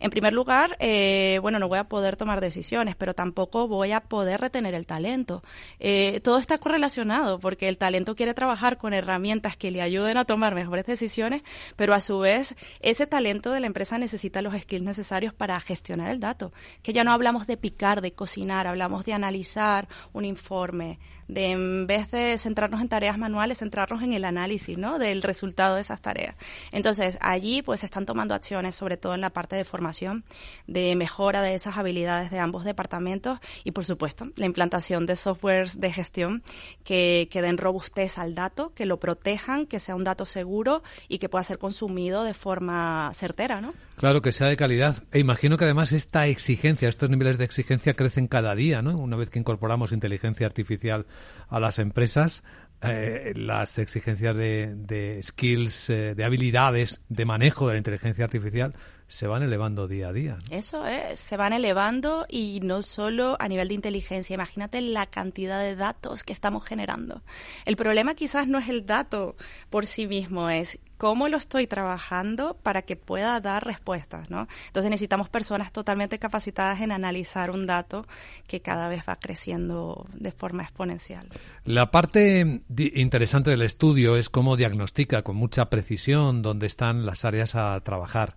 en 0.00 0.10
primer 0.10 0.32
lugar, 0.32 0.74
eh, 0.80 1.38
bueno, 1.42 1.58
no 1.58 1.68
voy 1.68 1.76
a 1.76 1.84
poder 1.84 2.16
tomar 2.16 2.40
decisiones, 2.40 2.96
pero 2.96 3.12
tampoco 3.12 3.68
voy 3.68 3.92
a 3.92 4.00
poder 4.00 4.40
retener 4.40 4.72
el 4.72 4.86
talento. 4.86 5.42
Eh, 5.78 6.22
todo 6.24 6.38
está 6.38 6.56
correlacionado 6.56 7.40
porque 7.40 7.68
el 7.68 7.76
talento 7.76 8.16
quiere 8.16 8.32
trabajar 8.32 8.78
con 8.78 8.94
herramientas 8.94 9.58
que 9.58 9.70
le 9.70 9.82
ayuden 9.82 10.16
a 10.16 10.24
tomar 10.24 10.54
mejores 10.54 10.86
decisiones, 10.86 11.42
pero 11.76 11.92
a 11.92 12.00
su 12.00 12.20
vez, 12.20 12.56
ese 12.80 13.06
talento 13.06 13.52
de 13.52 13.60
la 13.60 13.66
empresa 13.66 13.98
necesita 13.98 14.40
los 14.40 14.58
skills 14.58 14.82
necesarios 14.82 15.34
para 15.34 15.60
gestionar 15.60 16.10
el 16.10 16.20
dato. 16.20 16.54
Que 16.82 16.94
ya 16.94 17.04
no 17.04 17.12
hablamos 17.12 17.46
de 17.46 17.58
picar, 17.58 18.00
de 18.00 18.14
cocinar, 18.14 18.66
hablamos 18.66 19.04
de 19.04 19.12
analizar 19.12 19.88
un 20.14 20.24
informe, 20.24 20.98
de 21.28 21.50
en 21.50 21.86
vez 21.86 22.10
de 22.10 22.36
centrarnos 22.38 22.80
en 22.80 22.88
tareas 22.88 23.18
manuales, 23.18 23.58
centrarnos 23.58 24.02
en 24.02 24.12
el 24.12 24.24
análisis, 24.24 24.78
¿no? 24.78 24.98
Del 24.98 25.22
resultado 25.22 25.76
de 25.76 25.80
esas 25.80 26.00
tareas. 26.00 26.36
Entonces, 26.72 27.18
allí 27.20 27.62
pues 27.62 27.80
se 27.80 27.86
están 27.86 28.06
tomando 28.06 28.34
acciones, 28.34 28.74
sobre 28.74 28.96
todo 28.96 29.14
en 29.14 29.20
la 29.20 29.30
parte 29.30 29.56
de 29.56 29.64
formación, 29.64 30.24
de 30.66 30.96
mejora 30.96 31.42
de 31.42 31.54
esas 31.54 31.76
habilidades 31.76 32.30
de 32.30 32.38
ambos 32.38 32.64
departamentos 32.64 33.38
y, 33.64 33.72
por 33.72 33.84
supuesto, 33.84 34.28
la 34.36 34.46
implantación 34.46 35.06
de 35.06 35.16
softwares 35.16 35.80
de 35.80 35.92
gestión 35.92 36.42
que, 36.84 37.28
que 37.30 37.42
den 37.42 37.58
robustez 37.58 38.18
al 38.18 38.34
dato, 38.34 38.72
que 38.74 38.86
lo 38.86 38.98
protejan, 38.98 39.66
que 39.66 39.80
sea 39.80 39.94
un 39.94 40.04
dato 40.04 40.24
seguro 40.24 40.82
y 41.08 41.18
que 41.18 41.28
pueda 41.28 41.44
ser 41.44 41.58
consumido 41.58 42.24
de 42.24 42.34
forma 42.34 43.10
certera, 43.14 43.60
¿no? 43.60 43.74
Claro, 43.96 44.22
que 44.22 44.32
sea 44.32 44.48
de 44.48 44.56
calidad. 44.56 45.04
E 45.12 45.20
imagino 45.20 45.56
que 45.56 45.64
además 45.64 45.92
esta 45.92 46.26
exigencia, 46.26 46.88
estos 46.88 47.10
niveles 47.10 47.38
de 47.38 47.44
exigencia 47.44 47.94
crecen 47.94 48.26
cada 48.26 48.54
día, 48.54 48.82
¿no? 48.82 48.98
Una 48.98 49.16
vez 49.16 49.30
que 49.30 49.38
incorporamos 49.38 49.92
inteligencia 49.92 50.46
artificial 50.46 51.06
a 51.48 51.60
las 51.60 51.78
empresas, 51.78 52.42
eh, 52.82 53.32
las 53.36 53.78
exigencias 53.78 54.36
de, 54.36 55.20
skills, 55.22 55.90
eh, 55.90 56.14
de 56.14 56.24
habilidades, 56.24 57.00
de 57.08 57.24
manejo 57.24 57.68
de 57.68 57.74
la 57.74 57.78
inteligencia 57.78 58.24
artificial 58.24 58.74
se 59.08 59.26
van 59.26 59.42
elevando 59.42 59.86
día 59.86 60.08
a 60.08 60.12
día. 60.12 60.38
Eso 60.50 60.86
es, 60.86 61.20
se 61.20 61.36
van 61.36 61.52
elevando 61.52 62.26
y 62.28 62.60
no 62.62 62.82
solo 62.82 63.36
a 63.38 63.48
nivel 63.48 63.68
de 63.68 63.74
inteligencia. 63.74 64.34
Imagínate 64.34 64.80
la 64.80 65.06
cantidad 65.06 65.60
de 65.60 65.76
datos 65.76 66.24
que 66.24 66.32
estamos 66.32 66.64
generando. 66.64 67.22
El 67.64 67.76
problema 67.76 68.14
quizás 68.14 68.48
no 68.48 68.58
es 68.58 68.68
el 68.68 68.86
dato 68.86 69.36
por 69.70 69.86
sí 69.86 70.06
mismo, 70.06 70.48
es 70.48 70.78
cómo 70.96 71.28
lo 71.28 71.36
estoy 71.36 71.66
trabajando 71.66 72.56
para 72.62 72.82
que 72.82 72.96
pueda 72.96 73.38
dar 73.40 73.64
respuestas, 73.64 74.30
¿no? 74.30 74.48
Entonces 74.68 74.90
necesitamos 74.90 75.28
personas 75.28 75.72
totalmente 75.72 76.18
capacitadas 76.18 76.80
en 76.80 76.92
analizar 76.92 77.50
un 77.50 77.66
dato 77.66 78.06
que 78.46 78.60
cada 78.60 78.88
vez 78.88 79.02
va 79.08 79.16
creciendo 79.16 80.06
de 80.14 80.32
forma 80.32 80.62
exponencial. 80.62 81.28
La 81.64 81.90
parte 81.90 82.62
interesante 82.78 83.50
del 83.50 83.62
estudio 83.62 84.16
es 84.16 84.30
cómo 84.30 84.56
diagnostica 84.56 85.22
con 85.22 85.36
mucha 85.36 85.68
precisión 85.68 86.42
dónde 86.42 86.66
están 86.66 87.04
las 87.04 87.24
áreas 87.24 87.54
a 87.54 87.78
trabajar 87.80 88.36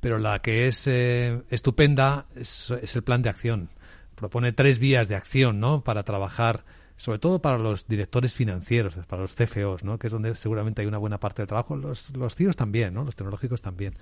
pero 0.00 0.18
la 0.18 0.40
que 0.40 0.66
es 0.66 0.86
eh, 0.86 1.42
estupenda 1.50 2.26
es, 2.34 2.70
el 2.70 3.02
plan 3.02 3.22
de 3.22 3.28
acción. 3.28 3.70
Propone 4.14 4.52
tres 4.52 4.78
vías 4.78 5.08
de 5.08 5.14
acción, 5.14 5.60
¿no? 5.60 5.84
Para 5.84 6.02
trabajar, 6.02 6.64
sobre 6.96 7.18
todo 7.18 7.40
para 7.40 7.58
los 7.58 7.86
directores 7.86 8.34
financieros, 8.34 8.98
para 9.06 9.22
los 9.22 9.34
CFOs, 9.34 9.84
¿no? 9.84 9.98
Que 9.98 10.08
es 10.08 10.12
donde 10.12 10.34
seguramente 10.34 10.82
hay 10.82 10.88
una 10.88 10.98
buena 10.98 11.20
parte 11.20 11.42
del 11.42 11.48
trabajo. 11.48 11.76
Los, 11.76 12.10
los 12.16 12.34
CIOs 12.34 12.56
también, 12.56 12.94
¿no? 12.94 13.04
Los 13.04 13.16
tecnológicos 13.16 13.62
también. 13.62 13.94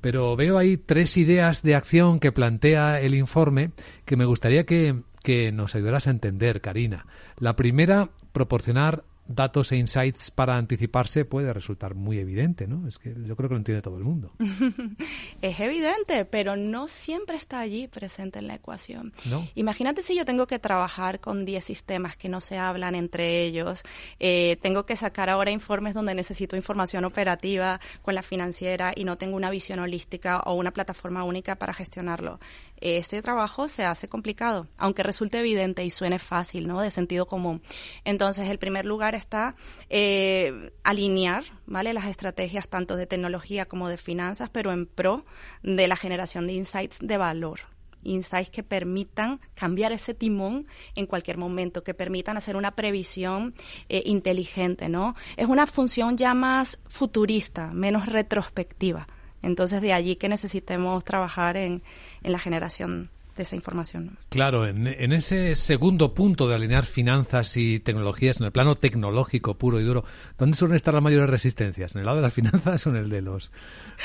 Pero 0.00 0.36
veo 0.36 0.58
ahí 0.58 0.76
tres 0.76 1.16
ideas 1.16 1.62
de 1.62 1.74
acción 1.74 2.20
que 2.20 2.30
plantea 2.30 3.00
el 3.00 3.14
informe 3.14 3.72
que 4.04 4.16
me 4.16 4.24
gustaría 4.24 4.64
que, 4.64 5.02
que 5.24 5.50
nos 5.50 5.74
ayudaras 5.74 6.06
a 6.06 6.10
entender, 6.10 6.60
Karina. 6.60 7.06
La 7.38 7.56
primera, 7.56 8.10
proporcionar 8.32 9.02
datos 9.28 9.72
e 9.72 9.76
insights 9.76 10.30
para 10.30 10.56
anticiparse 10.56 11.24
puede 11.24 11.52
resultar 11.52 11.94
muy 11.94 12.18
evidente, 12.18 12.66
¿no? 12.66 12.88
Es 12.88 12.98
que 12.98 13.14
yo 13.14 13.36
creo 13.36 13.48
que 13.48 13.54
lo 13.54 13.58
entiende 13.58 13.82
todo 13.82 13.98
el 13.98 14.04
mundo. 14.04 14.32
es 15.42 15.60
evidente, 15.60 16.24
pero 16.24 16.56
no 16.56 16.88
siempre 16.88 17.36
está 17.36 17.60
allí 17.60 17.86
presente 17.86 18.38
en 18.38 18.48
la 18.48 18.54
ecuación. 18.54 19.12
Imagínate 19.54 20.02
si 20.02 20.16
yo 20.16 20.24
tengo 20.24 20.46
que 20.46 20.58
trabajar 20.58 21.20
con 21.20 21.44
10 21.44 21.62
sistemas 21.62 22.16
que 22.16 22.28
no 22.28 22.40
se 22.40 22.56
hablan 22.56 22.94
entre 22.94 23.42
ellos, 23.44 23.82
eh, 24.18 24.56
tengo 24.62 24.86
que 24.86 24.96
sacar 24.96 25.28
ahora 25.28 25.50
informes 25.50 25.94
donde 25.94 26.14
necesito 26.14 26.56
información 26.56 27.04
operativa 27.04 27.80
con 28.02 28.14
la 28.14 28.22
financiera 28.22 28.92
y 28.96 29.04
no 29.04 29.18
tengo 29.18 29.36
una 29.36 29.50
visión 29.50 29.78
holística 29.78 30.40
o 30.40 30.54
una 30.54 30.70
plataforma 30.70 31.24
única 31.24 31.56
para 31.56 31.74
gestionarlo. 31.74 32.40
Este 32.80 33.20
trabajo 33.22 33.68
se 33.68 33.84
hace 33.84 34.08
complicado, 34.08 34.68
aunque 34.78 35.02
resulte 35.02 35.40
evidente 35.40 35.84
y 35.84 35.90
suene 35.90 36.18
fácil, 36.18 36.66
¿no? 36.66 36.80
De 36.80 36.90
sentido 36.90 37.26
común. 37.26 37.60
Entonces, 38.04 38.48
el 38.48 38.58
primer 38.58 38.86
lugar 38.86 39.14
está 39.18 39.56
eh, 39.90 40.72
alinear 40.82 41.44
¿vale? 41.66 41.92
las 41.92 42.06
estrategias 42.06 42.68
tanto 42.68 42.96
de 42.96 43.06
tecnología 43.06 43.66
como 43.66 43.88
de 43.88 43.98
finanzas, 43.98 44.48
pero 44.50 44.72
en 44.72 44.86
pro 44.86 45.24
de 45.62 45.88
la 45.88 45.96
generación 45.96 46.46
de 46.46 46.54
insights 46.54 46.98
de 47.00 47.16
valor 47.16 47.60
insights 48.02 48.50
que 48.50 48.62
permitan 48.62 49.40
cambiar 49.54 49.92
ese 49.92 50.14
timón 50.14 50.66
en 50.94 51.06
cualquier 51.06 51.36
momento, 51.36 51.82
que 51.82 51.94
permitan 51.94 52.36
hacer 52.36 52.56
una 52.56 52.72
previsión 52.72 53.54
eh, 53.88 54.02
inteligente, 54.06 54.88
¿no? 54.88 55.14
Es 55.36 55.46
una 55.46 55.66
función 55.66 56.16
ya 56.16 56.34
más 56.34 56.78
futurista, 56.88 57.68
menos 57.72 58.06
retrospectiva. 58.06 59.08
Entonces, 59.42 59.82
de 59.82 59.92
allí 59.92 60.16
que 60.16 60.28
necesitemos 60.28 61.04
trabajar 61.04 61.56
en, 61.56 61.82
en 62.22 62.32
la 62.32 62.38
generación 62.38 63.10
esa 63.42 63.56
información. 63.56 64.18
Claro, 64.28 64.66
en, 64.66 64.86
en, 64.86 65.12
ese 65.12 65.56
segundo 65.56 66.14
punto 66.14 66.48
de 66.48 66.54
alinear 66.54 66.84
finanzas 66.84 67.56
y 67.56 67.80
tecnologías, 67.80 68.40
en 68.40 68.46
el 68.46 68.52
plano 68.52 68.76
tecnológico 68.76 69.54
puro 69.54 69.80
y 69.80 69.84
duro, 69.84 70.04
¿dónde 70.38 70.56
suelen 70.56 70.76
estar 70.76 70.94
las 70.94 71.02
mayores 71.02 71.30
resistencias? 71.30 71.94
¿En 71.94 72.00
el 72.00 72.06
lado 72.06 72.16
de 72.16 72.22
las 72.22 72.34
finanzas 72.34 72.86
o 72.86 72.90
en 72.90 72.96
el 72.96 73.08
de 73.08 73.22
los, 73.22 73.50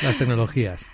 las 0.02 0.18
tecnologías? 0.18 0.86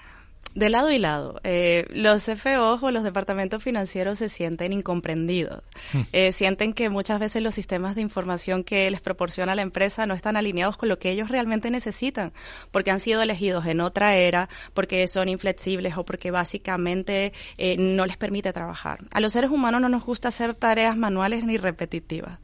De 0.56 0.70
lado 0.70 0.92
y 0.92 0.98
lado. 0.98 1.40
Eh, 1.44 1.86
los 1.90 2.24
CFOs 2.24 2.82
o 2.84 2.92
los 2.92 3.04
departamentos 3.04 3.64
financieros 3.64 4.18
se 4.18 4.30
sienten 4.30 4.74
incomprendidos. 4.74 5.64
Hmm. 5.94 6.02
Eh, 6.12 6.32
sienten 6.32 6.74
que 6.74 6.90
muchas 6.90 7.20
veces 7.20 7.42
los 7.42 7.56
sistemas 7.56 7.96
de 7.96 8.02
información 8.02 8.64
que 8.64 8.90
les 8.90 9.02
proporciona 9.02 9.56
la 9.56 9.62
empresa 9.62 10.06
no 10.06 10.14
están 10.14 10.38
alineados 10.38 10.78
con 10.78 10.90
lo 10.90 11.00
que 11.00 11.12
ellos 11.12 11.30
realmente 11.30 11.70
necesitan, 11.72 12.34
porque 12.72 12.92
han 12.92 13.00
sido 13.00 13.22
elegidos 13.22 13.66
en 13.68 13.80
otra 13.80 14.16
era, 14.16 14.50
porque 14.74 15.08
son 15.08 15.30
inflexibles 15.30 15.98
o 15.98 16.04
porque 16.04 16.32
básicamente 16.32 17.32
eh, 17.58 17.78
no 17.78 18.06
les 18.06 18.18
permite 18.18 18.52
trabajar. 18.52 19.00
A 19.12 19.20
los 19.20 19.34
seres 19.34 19.52
humanos 19.52 19.82
no 19.82 19.90
nos 19.90 20.04
gusta 20.04 20.30
hacer 20.30 20.56
tareas 20.56 20.98
manuales 20.98 21.44
ni 21.44 21.58
repetitivas. 21.58 22.40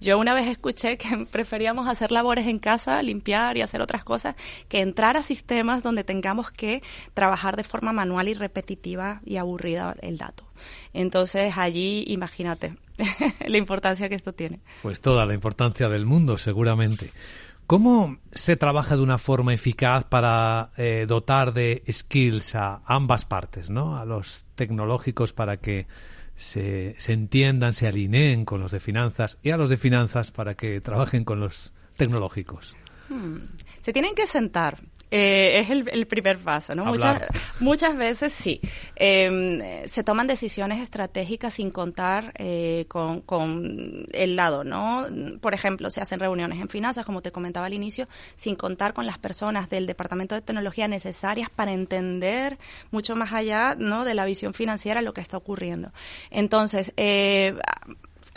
Yo 0.00 0.18
una 0.18 0.34
vez 0.34 0.46
escuché 0.46 0.96
que 0.96 1.26
preferíamos 1.30 1.88
hacer 1.88 2.12
labores 2.12 2.46
en 2.46 2.58
casa, 2.58 3.02
limpiar 3.02 3.56
y 3.56 3.62
hacer 3.62 3.80
otras 3.80 4.04
cosas, 4.04 4.36
que 4.68 4.80
entrar 4.80 5.16
a 5.16 5.22
sistemas 5.22 5.82
donde 5.82 6.04
tengamos 6.04 6.50
que 6.50 6.82
trabajar 7.14 7.56
de 7.56 7.64
forma 7.64 7.92
manual 7.92 8.28
y 8.28 8.34
repetitiva 8.34 9.20
y 9.24 9.36
aburrida 9.36 9.96
el 10.00 10.18
dato. 10.18 10.44
Entonces 10.92 11.56
allí, 11.56 12.04
imagínate 12.08 12.76
la 13.46 13.56
importancia 13.56 14.08
que 14.08 14.14
esto 14.14 14.32
tiene. 14.32 14.60
Pues 14.82 15.00
toda 15.00 15.26
la 15.26 15.34
importancia 15.34 15.88
del 15.88 16.06
mundo, 16.06 16.38
seguramente. 16.38 17.12
¿Cómo 17.66 18.16
se 18.32 18.56
trabaja 18.56 18.96
de 18.96 19.02
una 19.02 19.18
forma 19.18 19.52
eficaz 19.52 20.04
para 20.04 20.70
eh, 20.78 21.04
dotar 21.06 21.52
de 21.52 21.82
skills 21.92 22.54
a 22.54 22.80
ambas 22.86 23.26
partes, 23.26 23.68
¿no? 23.68 23.98
A 23.98 24.06
los 24.06 24.46
tecnológicos 24.54 25.34
para 25.34 25.58
que 25.58 25.86
se, 26.38 26.94
se 26.98 27.12
entiendan, 27.12 27.74
se 27.74 27.88
alineen 27.88 28.44
con 28.44 28.60
los 28.60 28.72
de 28.72 28.80
finanzas 28.80 29.38
y 29.42 29.50
a 29.50 29.56
los 29.56 29.68
de 29.68 29.76
finanzas 29.76 30.30
para 30.30 30.54
que 30.54 30.80
trabajen 30.80 31.24
con 31.24 31.40
los 31.40 31.74
tecnológicos. 31.96 32.76
Hmm. 33.08 33.38
Se 33.80 33.92
tienen 33.92 34.14
que 34.14 34.26
sentar 34.26 34.78
eh, 35.10 35.60
es 35.60 35.70
el, 35.70 36.06
primer 36.06 36.38
paso, 36.38 36.74
¿no? 36.74 36.84
Muchas, 36.84 37.22
muchas 37.60 37.96
veces 37.96 38.32
sí. 38.32 38.60
Em, 38.96 39.60
se 39.86 40.04
toman 40.04 40.26
decisiones 40.26 40.80
estratégicas 40.80 41.54
sin 41.54 41.70
contar 41.70 42.32
eh, 42.36 42.84
con, 42.88 43.22
con, 43.22 44.06
el 44.12 44.36
lado, 44.36 44.64
¿no? 44.64 45.06
Por 45.40 45.54
ejemplo, 45.54 45.90
se 45.90 46.00
hacen 46.00 46.20
reuniones 46.20 46.60
en 46.60 46.68
finanzas, 46.68 47.06
como 47.06 47.22
te 47.22 47.32
comentaba 47.32 47.66
al 47.66 47.74
inicio, 47.74 48.08
sin 48.34 48.56
contar 48.56 48.92
con 48.92 49.06
las 49.06 49.18
personas 49.18 49.70
del 49.70 49.86
Departamento 49.86 50.34
de 50.34 50.42
Tecnología 50.42 50.88
necesarias 50.88 51.48
para 51.50 51.72
entender 51.72 52.58
mucho 52.90 53.16
más 53.16 53.32
allá, 53.32 53.74
¿no? 53.78 54.04
De 54.04 54.14
la 54.14 54.24
visión 54.24 54.54
financiera 54.54 55.02
lo 55.02 55.14
que 55.14 55.20
está 55.20 55.36
ocurriendo. 55.36 55.92
Entonces, 56.30 56.92
eh, 56.96 57.54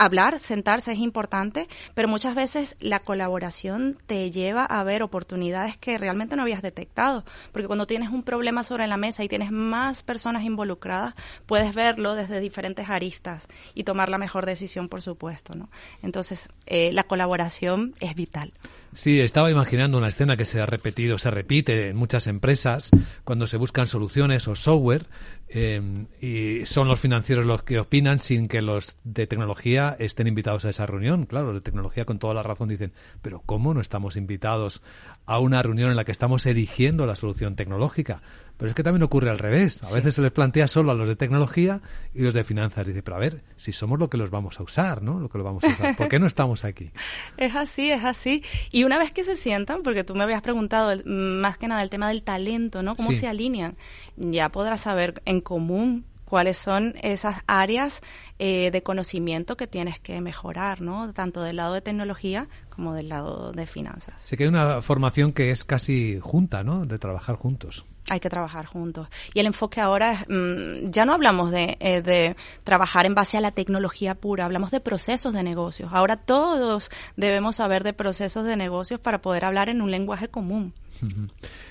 hablar, 0.04 0.38
sentarse 0.38 0.92
es 0.92 0.98
importante, 0.98 1.68
pero 1.94 2.08
muchas 2.08 2.34
veces 2.34 2.76
la 2.80 3.00
colaboración 3.00 3.98
te 4.06 4.30
lleva 4.30 4.64
a 4.64 4.82
ver 4.84 5.02
oportunidades 5.02 5.76
que 5.76 5.98
realmente 5.98 6.36
no 6.36 6.42
habías 6.42 6.62
detectado, 6.62 7.24
porque 7.52 7.66
cuando 7.66 7.86
tienes 7.86 8.10
un 8.10 8.22
problema 8.22 8.64
sobre 8.64 8.86
la 8.86 8.96
mesa 8.96 9.24
y 9.24 9.28
tienes 9.28 9.50
más 9.50 10.02
personas 10.02 10.44
involucradas, 10.44 11.14
puedes 11.46 11.74
verlo 11.74 12.14
desde 12.14 12.40
diferentes 12.40 12.88
aristas 12.88 13.46
y 13.74 13.84
tomar 13.84 14.08
la 14.08 14.18
mejor 14.18 14.46
decisión, 14.46 14.88
por 14.88 15.02
supuesto, 15.02 15.54
¿no? 15.54 15.70
Entonces, 16.02 16.48
eh, 16.66 16.92
la 16.92 17.04
colaboración 17.04 17.94
es 18.00 18.14
vital. 18.14 18.52
Sí, 18.94 19.20
estaba 19.20 19.50
imaginando 19.50 19.96
una 19.96 20.08
escena 20.08 20.36
que 20.36 20.44
se 20.44 20.60
ha 20.60 20.66
repetido, 20.66 21.18
se 21.18 21.30
repite 21.30 21.88
en 21.88 21.96
muchas 21.96 22.26
empresas 22.26 22.90
cuando 23.24 23.46
se 23.46 23.56
buscan 23.56 23.86
soluciones 23.86 24.46
o 24.48 24.54
software 24.54 25.06
eh, 25.48 26.06
y 26.20 26.66
son 26.66 26.88
los 26.88 27.00
financieros 27.00 27.46
los 27.46 27.62
que 27.62 27.78
opinan 27.78 28.20
sin 28.20 28.48
que 28.48 28.60
los 28.60 28.98
de 29.04 29.26
tecnología 29.26 29.96
estén 29.98 30.26
invitados 30.26 30.66
a 30.66 30.70
esa 30.70 30.84
reunión. 30.84 31.24
Claro, 31.24 31.46
los 31.46 31.56
de 31.56 31.60
tecnología 31.62 32.04
con 32.04 32.18
toda 32.18 32.34
la 32.34 32.42
razón 32.42 32.68
dicen, 32.68 32.92
pero 33.22 33.40
¿cómo 33.46 33.72
no 33.72 33.80
estamos 33.80 34.16
invitados 34.16 34.82
a 35.24 35.38
una 35.38 35.62
reunión 35.62 35.88
en 35.88 35.96
la 35.96 36.04
que 36.04 36.12
estamos 36.12 36.44
erigiendo 36.44 37.06
la 37.06 37.16
solución 37.16 37.56
tecnológica? 37.56 38.20
Pero 38.62 38.70
es 38.70 38.76
que 38.76 38.84
también 38.84 39.02
ocurre 39.02 39.28
al 39.28 39.40
revés. 39.40 39.82
A 39.82 39.90
veces 39.92 40.14
se 40.14 40.22
les 40.22 40.30
plantea 40.30 40.68
solo 40.68 40.92
a 40.92 40.94
los 40.94 41.08
de 41.08 41.16
tecnología 41.16 41.80
y 42.14 42.22
los 42.22 42.32
de 42.32 42.44
finanzas. 42.44 42.86
Dice, 42.86 43.02
pero 43.02 43.16
a 43.16 43.18
ver, 43.18 43.42
si 43.56 43.72
somos 43.72 43.98
lo 43.98 44.08
que 44.08 44.16
los 44.16 44.30
vamos 44.30 44.60
a 44.60 44.62
usar, 44.62 45.02
¿no? 45.02 45.18
Lo 45.18 45.28
que 45.28 45.38
lo 45.38 45.42
vamos 45.42 45.64
a 45.64 45.66
usar. 45.66 45.96
¿Por 45.96 46.06
qué 46.06 46.20
no 46.20 46.28
estamos 46.28 46.64
aquí? 46.64 46.92
es 47.38 47.56
así, 47.56 47.90
es 47.90 48.04
así. 48.04 48.44
Y 48.70 48.84
una 48.84 49.00
vez 49.00 49.12
que 49.12 49.24
se 49.24 49.36
sientan, 49.36 49.82
porque 49.82 50.04
tú 50.04 50.14
me 50.14 50.22
habías 50.22 50.42
preguntado 50.42 50.96
más 51.04 51.58
que 51.58 51.66
nada 51.66 51.82
el 51.82 51.90
tema 51.90 52.08
del 52.08 52.22
talento, 52.22 52.84
¿no? 52.84 52.94
¿Cómo 52.94 53.12
se 53.12 53.26
alinean? 53.26 53.76
Ya 54.16 54.48
podrás 54.50 54.82
saber 54.82 55.22
en 55.24 55.40
común 55.40 56.04
cuáles 56.24 56.56
son 56.56 56.94
esas 57.02 57.42
áreas 57.48 58.00
eh, 58.38 58.70
de 58.70 58.82
conocimiento 58.84 59.56
que 59.56 59.66
tienes 59.66 59.98
que 59.98 60.20
mejorar, 60.20 60.82
¿no? 60.82 61.12
Tanto 61.12 61.42
del 61.42 61.56
lado 61.56 61.74
de 61.74 61.80
tecnología 61.80 62.48
como 62.70 62.94
del 62.94 63.08
lado 63.08 63.50
de 63.50 63.66
finanzas. 63.66 64.14
Sé 64.24 64.36
que 64.36 64.44
hay 64.44 64.48
una 64.48 64.80
formación 64.82 65.32
que 65.32 65.50
es 65.50 65.64
casi 65.64 66.20
junta, 66.22 66.62
¿no? 66.62 66.86
De 66.86 67.00
trabajar 67.00 67.34
juntos 67.34 67.86
hay 68.12 68.20
que 68.20 68.30
trabajar 68.30 68.66
juntos. 68.66 69.08
Y 69.34 69.40
el 69.40 69.46
enfoque 69.46 69.80
ahora 69.80 70.12
es, 70.12 70.20
mm, 70.28 70.90
ya 70.90 71.06
no 71.06 71.14
hablamos 71.14 71.50
de, 71.50 71.76
eh, 71.80 72.02
de, 72.02 72.36
trabajar 72.64 73.06
en 73.06 73.14
base 73.14 73.38
a 73.38 73.40
la 73.40 73.52
tecnología 73.52 74.14
pura, 74.14 74.44
hablamos 74.44 74.70
de 74.70 74.80
procesos 74.80 75.32
de 75.32 75.42
negocios. 75.42 75.90
Ahora 75.92 76.16
todos 76.16 76.90
debemos 77.16 77.56
saber 77.56 77.84
de 77.84 77.92
procesos 77.92 78.44
de 78.44 78.56
negocios 78.56 79.00
para 79.00 79.22
poder 79.22 79.44
hablar 79.44 79.68
en 79.68 79.80
un 79.80 79.90
lenguaje 79.90 80.28
común. 80.28 80.74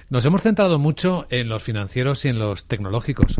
Nos 0.09 0.25
hemos 0.25 0.41
centrado 0.41 0.79
mucho 0.79 1.25
en 1.29 1.47
los 1.47 1.63
financieros 1.63 2.25
y 2.25 2.29
en 2.29 2.39
los 2.39 2.65
tecnológicos, 2.65 3.37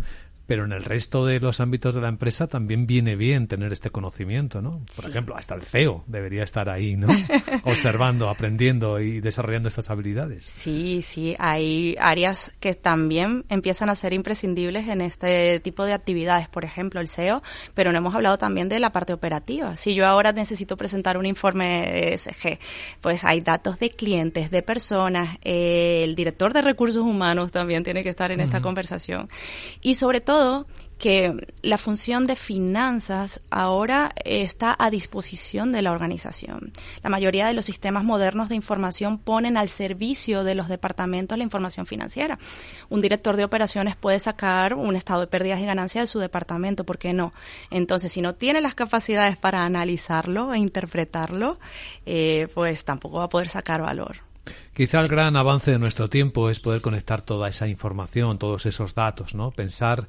pero 0.51 0.65
en 0.65 0.73
el 0.73 0.83
resto 0.83 1.25
de 1.25 1.39
los 1.39 1.61
ámbitos 1.61 1.95
de 1.95 2.01
la 2.01 2.09
empresa 2.09 2.45
también 2.45 2.85
viene 2.85 3.15
bien 3.15 3.47
tener 3.47 3.71
este 3.71 3.89
conocimiento, 3.89 4.61
¿no? 4.61 4.81
Por 4.93 5.09
ejemplo, 5.09 5.37
hasta 5.37 5.55
el 5.55 5.61
CEO 5.61 6.03
debería 6.07 6.43
estar 6.43 6.67
ahí, 6.67 6.97
¿no? 6.97 7.07
Observando, 7.63 8.27
aprendiendo 8.27 8.99
y 8.99 9.21
desarrollando 9.21 9.69
estas 9.69 9.89
habilidades. 9.89 10.43
Sí, 10.43 11.03
sí, 11.03 11.37
hay 11.39 11.95
áreas 12.01 12.51
que 12.59 12.75
también 12.75 13.45
empiezan 13.47 13.89
a 13.89 13.95
ser 13.95 14.11
imprescindibles 14.11 14.89
en 14.89 14.99
este 14.99 15.61
tipo 15.61 15.85
de 15.85 15.93
actividades, 15.93 16.49
por 16.49 16.65
ejemplo, 16.65 16.99
el 16.99 17.07
CEO, 17.07 17.41
pero 17.73 17.93
no 17.93 17.99
hemos 17.99 18.13
hablado 18.13 18.37
también 18.37 18.67
de 18.67 18.81
la 18.81 18.91
parte 18.91 19.13
operativa. 19.13 19.77
Si 19.77 19.95
yo 19.95 20.05
ahora 20.05 20.33
necesito 20.33 20.75
presentar 20.75 21.17
un 21.17 21.27
informe 21.27 22.17
SG, 22.17 22.59
pues 22.99 23.23
hay 23.23 23.39
datos 23.39 23.79
de 23.79 23.89
clientes, 23.89 24.51
de 24.51 24.61
personas, 24.63 25.37
eh, 25.45 26.01
el 26.03 26.13
director 26.13 26.51
de 26.51 26.61
recursos 26.61 27.05
humanos 27.05 27.53
también 27.53 27.85
tiene 27.85 28.03
que 28.03 28.09
estar 28.09 28.33
en 28.33 28.41
esta 28.41 28.59
conversación. 28.59 29.29
Y 29.81 29.93
sobre 29.93 30.19
todo, 30.19 30.40
que 31.01 31.47
la 31.63 31.79
función 31.79 32.27
de 32.27 32.35
finanzas 32.35 33.41
ahora 33.49 34.11
está 34.23 34.75
a 34.77 34.91
disposición 34.91 35.71
de 35.71 35.81
la 35.81 35.91
organización. 35.91 36.73
La 37.01 37.09
mayoría 37.09 37.47
de 37.47 37.55
los 37.55 37.65
sistemas 37.65 38.03
modernos 38.03 38.49
de 38.49 38.55
información 38.55 39.17
ponen 39.17 39.57
al 39.57 39.67
servicio 39.67 40.43
de 40.43 40.53
los 40.53 40.69
departamentos 40.69 41.39
la 41.39 41.43
información 41.43 41.87
financiera. 41.87 42.37
Un 42.89 43.01
director 43.01 43.35
de 43.35 43.43
operaciones 43.43 43.95
puede 43.95 44.19
sacar 44.19 44.75
un 44.75 44.95
estado 44.95 45.21
de 45.21 45.27
pérdidas 45.27 45.59
y 45.59 45.65
ganancias 45.65 46.03
de 46.03 46.11
su 46.11 46.19
departamento, 46.19 46.83
¿por 46.83 46.99
qué 46.99 47.13
no? 47.13 47.33
Entonces, 47.71 48.11
si 48.11 48.21
no 48.21 48.35
tiene 48.35 48.61
las 48.61 48.75
capacidades 48.75 49.37
para 49.37 49.65
analizarlo 49.65 50.53
e 50.53 50.59
interpretarlo, 50.59 51.57
eh, 52.05 52.47
pues 52.53 52.85
tampoco 52.85 53.17
va 53.17 53.23
a 53.23 53.29
poder 53.29 53.49
sacar 53.49 53.81
valor. 53.81 54.30
Quizá 54.73 54.99
el 55.01 55.07
gran 55.07 55.35
avance 55.35 55.71
de 55.71 55.79
nuestro 55.79 56.09
tiempo 56.09 56.49
es 56.49 56.59
poder 56.59 56.81
conectar 56.81 57.21
toda 57.21 57.49
esa 57.49 57.67
información, 57.67 58.39
todos 58.39 58.65
esos 58.65 58.95
datos, 58.95 59.35
¿no? 59.35 59.51
Pensar 59.51 60.07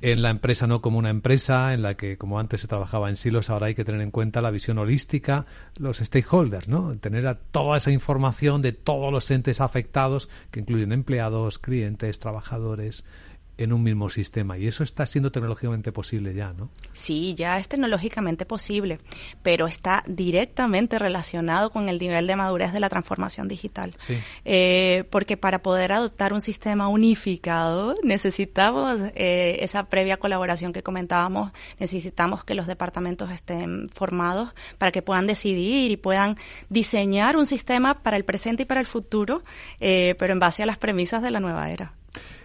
en 0.00 0.20
la 0.20 0.30
empresa 0.30 0.66
no 0.66 0.82
como 0.82 0.98
una 0.98 1.08
empresa 1.08 1.72
en 1.72 1.82
la 1.82 1.94
que, 1.94 2.18
como 2.18 2.38
antes 2.38 2.60
se 2.60 2.68
trabajaba 2.68 3.08
en 3.08 3.16
silos, 3.16 3.48
ahora 3.48 3.68
hay 3.68 3.74
que 3.74 3.84
tener 3.84 4.02
en 4.02 4.10
cuenta 4.10 4.42
la 4.42 4.50
visión 4.50 4.76
holística, 4.78 5.46
los 5.76 5.98
stakeholders, 5.98 6.68
¿no? 6.68 6.94
Tener 6.98 7.38
toda 7.50 7.78
esa 7.78 7.90
información 7.90 8.60
de 8.60 8.72
todos 8.72 9.10
los 9.10 9.30
entes 9.30 9.60
afectados, 9.62 10.28
que 10.50 10.60
incluyen 10.60 10.92
empleados, 10.92 11.58
clientes, 11.58 12.18
trabajadores, 12.18 13.04
en 13.56 13.72
un 13.72 13.82
mismo 13.82 14.10
sistema. 14.10 14.58
Y 14.58 14.66
eso 14.66 14.82
está 14.82 15.06
siendo 15.06 15.30
tecnológicamente 15.30 15.92
posible 15.92 16.34
ya, 16.34 16.52
¿no? 16.52 16.70
Sí, 16.92 17.34
ya 17.34 17.58
es 17.58 17.68
tecnológicamente 17.68 18.46
posible, 18.46 18.98
pero 19.42 19.66
está 19.66 20.02
directamente 20.06 20.98
relacionado 20.98 21.70
con 21.70 21.88
el 21.88 21.98
nivel 21.98 22.26
de 22.26 22.36
madurez 22.36 22.72
de 22.72 22.80
la 22.80 22.88
transformación 22.88 23.48
digital. 23.48 23.94
Sí. 23.98 24.18
Eh, 24.44 25.04
porque 25.10 25.36
para 25.36 25.62
poder 25.62 25.92
adoptar 25.92 26.32
un 26.32 26.40
sistema 26.40 26.88
unificado 26.88 27.94
necesitamos 28.02 29.00
eh, 29.14 29.58
esa 29.60 29.88
previa 29.88 30.16
colaboración 30.16 30.72
que 30.72 30.82
comentábamos, 30.82 31.52
necesitamos 31.78 32.44
que 32.44 32.54
los 32.54 32.66
departamentos 32.66 33.30
estén 33.30 33.88
formados 33.88 34.54
para 34.78 34.92
que 34.92 35.02
puedan 35.02 35.26
decidir 35.26 35.90
y 35.90 35.96
puedan 35.96 36.36
diseñar 36.68 37.36
un 37.36 37.46
sistema 37.46 38.02
para 38.02 38.16
el 38.16 38.24
presente 38.24 38.64
y 38.64 38.66
para 38.66 38.80
el 38.80 38.86
futuro, 38.86 39.42
eh, 39.80 40.14
pero 40.18 40.32
en 40.32 40.40
base 40.40 40.62
a 40.62 40.66
las 40.66 40.78
premisas 40.78 41.22
de 41.22 41.30
la 41.30 41.40
nueva 41.40 41.70
era. 41.70 41.94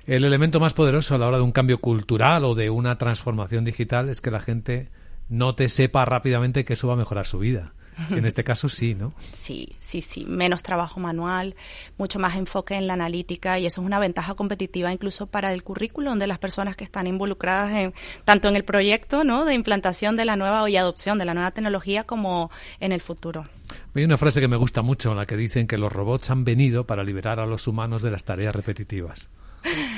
El 0.09 0.25
elemento 0.25 0.59
más 0.59 0.73
poderoso 0.73 1.13
a 1.13 1.19
la 1.19 1.27
hora 1.27 1.37
de 1.37 1.43
un 1.43 1.51
cambio 1.51 1.79
cultural 1.79 2.43
o 2.43 2.55
de 2.55 2.71
una 2.71 2.97
transformación 2.97 3.63
digital 3.63 4.09
es 4.09 4.21
que 4.21 4.31
la 4.31 4.39
gente 4.39 4.89
no 5.29 5.53
te 5.53 5.69
sepa 5.69 6.03
rápidamente 6.03 6.65
que 6.65 6.73
eso 6.73 6.87
va 6.87 6.95
a 6.95 6.97
mejorar 6.97 7.27
su 7.27 7.37
vida. 7.37 7.73
En 8.09 8.25
este 8.25 8.43
caso 8.43 8.69
sí, 8.69 8.95
¿no? 8.95 9.13
Sí, 9.19 9.75
sí, 9.79 10.01
sí. 10.01 10.25
Menos 10.25 10.63
trabajo 10.63 10.99
manual, 10.99 11.53
mucho 11.99 12.17
más 12.17 12.37
enfoque 12.37 12.73
en 12.73 12.87
la 12.87 12.93
analítica 12.93 13.59
y 13.59 13.67
eso 13.67 13.81
es 13.81 13.85
una 13.85 13.99
ventaja 13.99 14.33
competitiva 14.33 14.91
incluso 14.91 15.27
para 15.27 15.53
el 15.53 15.61
currículum 15.61 16.17
de 16.17 16.25
las 16.25 16.39
personas 16.39 16.75
que 16.75 16.85
están 16.85 17.05
involucradas 17.05 17.71
en 17.73 17.93
tanto 18.25 18.47
en 18.47 18.55
el 18.55 18.63
proyecto, 18.63 19.23
¿no? 19.23 19.45
De 19.45 19.53
implantación 19.53 20.17
de 20.17 20.25
la 20.25 20.35
nueva 20.35 20.67
y 20.71 20.75
adopción 20.75 21.19
de 21.19 21.25
la 21.25 21.35
nueva 21.35 21.51
tecnología 21.51 22.05
como 22.05 22.49
en 22.79 22.93
el 22.93 23.01
futuro. 23.01 23.45
Hay 23.93 24.05
una 24.05 24.17
frase 24.17 24.41
que 24.41 24.47
me 24.47 24.57
gusta 24.57 24.81
mucho, 24.81 25.11
en 25.11 25.17
la 25.17 25.27
que 25.27 25.37
dicen 25.37 25.67
que 25.67 25.77
los 25.77 25.93
robots 25.93 26.31
han 26.31 26.45
venido 26.45 26.87
para 26.87 27.03
liberar 27.03 27.39
a 27.39 27.45
los 27.45 27.67
humanos 27.67 28.01
de 28.01 28.09
las 28.09 28.23
tareas 28.23 28.55
repetitivas. 28.55 29.29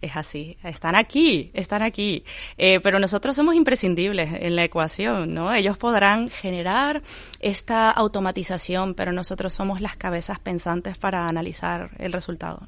Es 0.00 0.16
así, 0.16 0.56
están 0.64 0.94
aquí, 0.94 1.50
están 1.52 1.82
aquí, 1.82 2.24
eh, 2.56 2.80
pero 2.80 2.98
nosotros 2.98 3.36
somos 3.36 3.54
imprescindibles 3.54 4.30
en 4.40 4.56
la 4.56 4.64
ecuación, 4.64 5.34
¿no? 5.34 5.52
Ellos 5.52 5.76
podrán 5.76 6.30
generar 6.30 7.02
esta 7.40 7.90
automatización, 7.90 8.94
pero 8.94 9.12
nosotros 9.12 9.52
somos 9.52 9.82
las 9.82 9.96
cabezas 9.96 10.38
pensantes 10.38 10.96
para 10.96 11.28
analizar 11.28 11.90
el 11.98 12.12
resultado. 12.12 12.66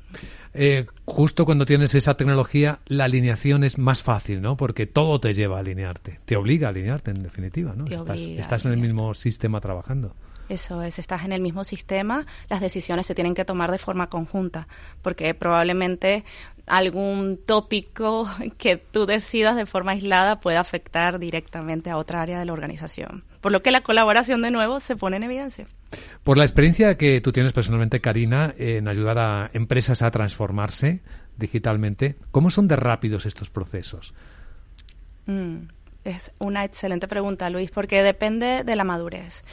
Eh, 0.52 0.84
justo 1.06 1.46
cuando 1.46 1.64
tienes 1.64 1.94
esa 1.94 2.18
tecnología, 2.18 2.80
la 2.86 3.04
alineación 3.04 3.64
es 3.64 3.78
más 3.78 4.02
fácil, 4.02 4.42
¿no? 4.42 4.58
Porque 4.58 4.86
todo 4.86 5.18
te 5.18 5.32
lleva 5.32 5.56
a 5.56 5.60
alinearte, 5.60 6.20
te 6.26 6.36
obliga 6.36 6.68
a 6.68 6.70
alinearte 6.70 7.12
en 7.12 7.22
definitiva, 7.22 7.74
¿no? 7.74 7.86
Te 7.86 7.94
estás 7.94 8.20
estás 8.20 8.66
en 8.66 8.72
el 8.72 8.78
mismo 8.78 9.14
sistema 9.14 9.60
trabajando. 9.60 10.14
Eso 10.48 10.82
es, 10.82 10.98
estás 10.98 11.24
en 11.24 11.32
el 11.32 11.40
mismo 11.40 11.64
sistema, 11.64 12.26
las 12.50 12.60
decisiones 12.60 13.06
se 13.06 13.14
tienen 13.14 13.34
que 13.34 13.44
tomar 13.44 13.70
de 13.70 13.78
forma 13.78 14.08
conjunta, 14.08 14.68
porque 15.00 15.32
probablemente 15.32 16.24
algún 16.66 17.38
tópico 17.44 18.28
que 18.58 18.76
tú 18.76 19.06
decidas 19.06 19.56
de 19.56 19.66
forma 19.66 19.92
aislada 19.92 20.40
puede 20.40 20.56
afectar 20.56 21.18
directamente 21.18 21.90
a 21.90 21.96
otra 21.96 22.22
área 22.22 22.38
de 22.38 22.44
la 22.44 22.52
organización. 22.52 23.24
Por 23.40 23.52
lo 23.52 23.62
que 23.62 23.70
la 23.70 23.82
colaboración 23.82 24.42
de 24.42 24.50
nuevo 24.50 24.80
se 24.80 24.96
pone 24.96 25.16
en 25.16 25.24
evidencia. 25.24 25.66
Por 26.24 26.38
la 26.38 26.44
experiencia 26.44 26.96
que 26.96 27.20
tú 27.20 27.32
tienes 27.32 27.52
personalmente, 27.52 28.00
Karina, 28.00 28.54
en 28.56 28.88
ayudar 28.88 29.18
a 29.18 29.50
empresas 29.52 30.02
a 30.02 30.10
transformarse 30.10 31.02
digitalmente, 31.36 32.16
¿cómo 32.30 32.50
son 32.50 32.68
de 32.68 32.76
rápidos 32.76 33.26
estos 33.26 33.50
procesos? 33.50 34.14
Mm, 35.26 35.66
es 36.04 36.32
una 36.38 36.64
excelente 36.64 37.08
pregunta, 37.08 37.50
Luis, 37.50 37.70
porque 37.70 38.02
depende 38.02 38.64
de 38.64 38.76
la 38.76 38.84
madurez. 38.84 39.44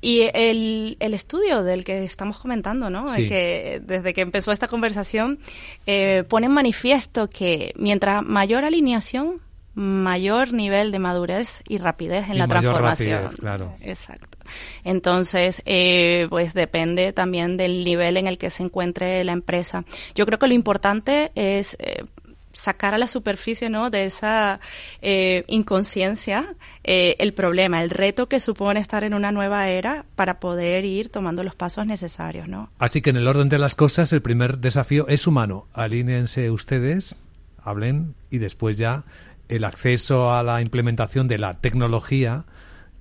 Y 0.00 0.22
el, 0.34 0.96
el 0.98 1.14
estudio 1.14 1.62
del 1.62 1.84
que 1.84 2.04
estamos 2.04 2.38
comentando, 2.38 2.90
¿no? 2.90 3.06
Sí. 3.08 3.28
Que 3.28 3.80
desde 3.84 4.12
que 4.14 4.20
empezó 4.22 4.50
esta 4.50 4.66
conversación 4.66 5.38
eh, 5.86 6.24
pone 6.28 6.46
en 6.46 6.52
manifiesto 6.52 7.30
que 7.30 7.72
mientras 7.76 8.24
mayor 8.24 8.64
alineación, 8.64 9.40
mayor 9.74 10.52
nivel 10.52 10.90
de 10.90 10.98
madurez 10.98 11.62
y 11.68 11.78
rapidez 11.78 12.24
en 12.28 12.34
Y 12.34 12.38
la 12.38 12.46
mayor 12.48 12.62
transformación. 12.62 13.22
rapidez, 13.22 13.38
claro. 13.40 13.74
Exacto. 13.80 14.38
Entonces, 14.84 15.62
eh, 15.66 16.26
pues 16.30 16.52
depende 16.52 17.12
también 17.12 17.56
del 17.56 17.84
nivel 17.84 18.16
en 18.16 18.26
el 18.26 18.38
que 18.38 18.50
se 18.50 18.64
encuentre 18.64 19.22
la 19.24 19.32
empresa. 19.32 19.84
Yo 20.14 20.26
creo 20.26 20.38
que 20.38 20.48
lo 20.48 20.54
importante 20.54 21.30
es 21.36 21.76
eh, 21.78 22.04
sacar 22.52 22.94
a 22.94 22.98
la 22.98 23.06
superficie 23.06 23.70
¿no? 23.70 23.90
de 23.90 24.06
esa 24.06 24.60
eh, 25.00 25.44
inconsciencia 25.48 26.54
eh, 26.84 27.16
el 27.18 27.32
problema, 27.34 27.82
el 27.82 27.90
reto 27.90 28.28
que 28.28 28.40
supone 28.40 28.80
estar 28.80 29.04
en 29.04 29.14
una 29.14 29.32
nueva 29.32 29.68
era 29.68 30.04
para 30.16 30.40
poder 30.40 30.84
ir 30.84 31.08
tomando 31.08 31.44
los 31.44 31.54
pasos 31.54 31.86
necesarios. 31.86 32.48
¿no? 32.48 32.70
Así 32.78 33.02
que 33.02 33.10
en 33.10 33.16
el 33.16 33.28
orden 33.28 33.48
de 33.48 33.58
las 33.58 33.74
cosas, 33.74 34.12
el 34.12 34.22
primer 34.22 34.58
desafío 34.58 35.06
es 35.08 35.26
humano. 35.26 35.66
Alínense 35.72 36.50
ustedes, 36.50 37.18
hablen 37.62 38.14
y 38.30 38.38
después 38.38 38.76
ya 38.76 39.04
el 39.48 39.64
acceso 39.64 40.32
a 40.32 40.42
la 40.42 40.62
implementación 40.62 41.28
de 41.28 41.38
la 41.38 41.54
tecnología 41.54 42.44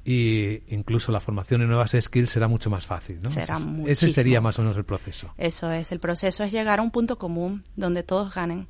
y 0.03 0.61
incluso 0.73 1.11
la 1.11 1.19
formación 1.19 1.61
en 1.61 1.67
nuevas 1.67 1.95
skills 1.99 2.29
será 2.29 2.47
mucho 2.47 2.69
más 2.69 2.85
fácil. 2.85 3.19
¿no? 3.21 3.29
Será 3.29 3.57
ese, 3.87 4.11
sería 4.11 4.41
más 4.41 4.57
o 4.59 4.63
menos 4.63 4.77
el 4.77 4.83
proceso. 4.83 5.33
Eso 5.37 5.71
es, 5.71 5.91
el 5.91 5.99
proceso 5.99 6.43
es 6.43 6.51
llegar 6.51 6.79
a 6.79 6.81
un 6.81 6.91
punto 6.91 7.17
común 7.17 7.63
donde 7.75 8.03
todos 8.03 8.33
ganen. 8.33 8.67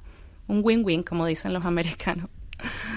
Un 0.51 0.61
win-win, 0.63 1.03
como 1.03 1.25
dicen 1.25 1.53
los 1.53 1.63
americanos. 1.65 2.29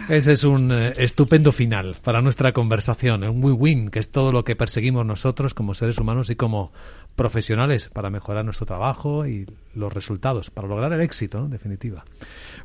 Ese 0.08 0.32
es 0.32 0.44
un 0.44 0.70
eh, 0.72 0.92
estupendo 0.96 1.52
final 1.52 1.96
para 2.02 2.20
nuestra 2.20 2.52
conversación, 2.52 3.24
un 3.24 3.42
win-win, 3.42 3.90
que 3.90 4.00
es 4.00 4.10
todo 4.10 4.32
lo 4.32 4.44
que 4.44 4.56
perseguimos 4.56 5.06
nosotros 5.06 5.54
como 5.54 5.72
seres 5.72 5.96
humanos 5.98 6.28
y 6.28 6.36
como 6.36 6.72
profesionales 7.16 7.88
para 7.92 8.10
mejorar 8.10 8.44
nuestro 8.44 8.66
trabajo 8.66 9.26
y 9.26 9.46
los 9.74 9.92
resultados, 9.92 10.50
para 10.50 10.68
lograr 10.68 10.92
el 10.92 11.00
éxito, 11.00 11.38
¿no? 11.38 11.44
en 11.46 11.52
definitiva. 11.52 12.04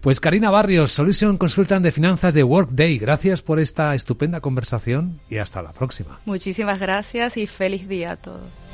Pues 0.01 0.19
Karina 0.19 0.49
Barrios, 0.49 0.91
Solution 0.91 1.37
Consultant 1.37 1.85
de 1.85 1.91
Finanzas 1.91 2.33
de 2.33 2.43
Workday, 2.43 2.97
gracias 2.97 3.41
por 3.41 3.59
esta 3.59 3.95
estupenda 3.95 4.41
conversación 4.41 5.19
y 5.29 5.37
hasta 5.37 5.61
la 5.61 5.71
próxima. 5.71 6.19
Muchísimas 6.25 6.79
gracias 6.79 7.37
y 7.37 7.47
feliz 7.47 7.87
día 7.87 8.13
a 8.13 8.15
todos. 8.17 8.68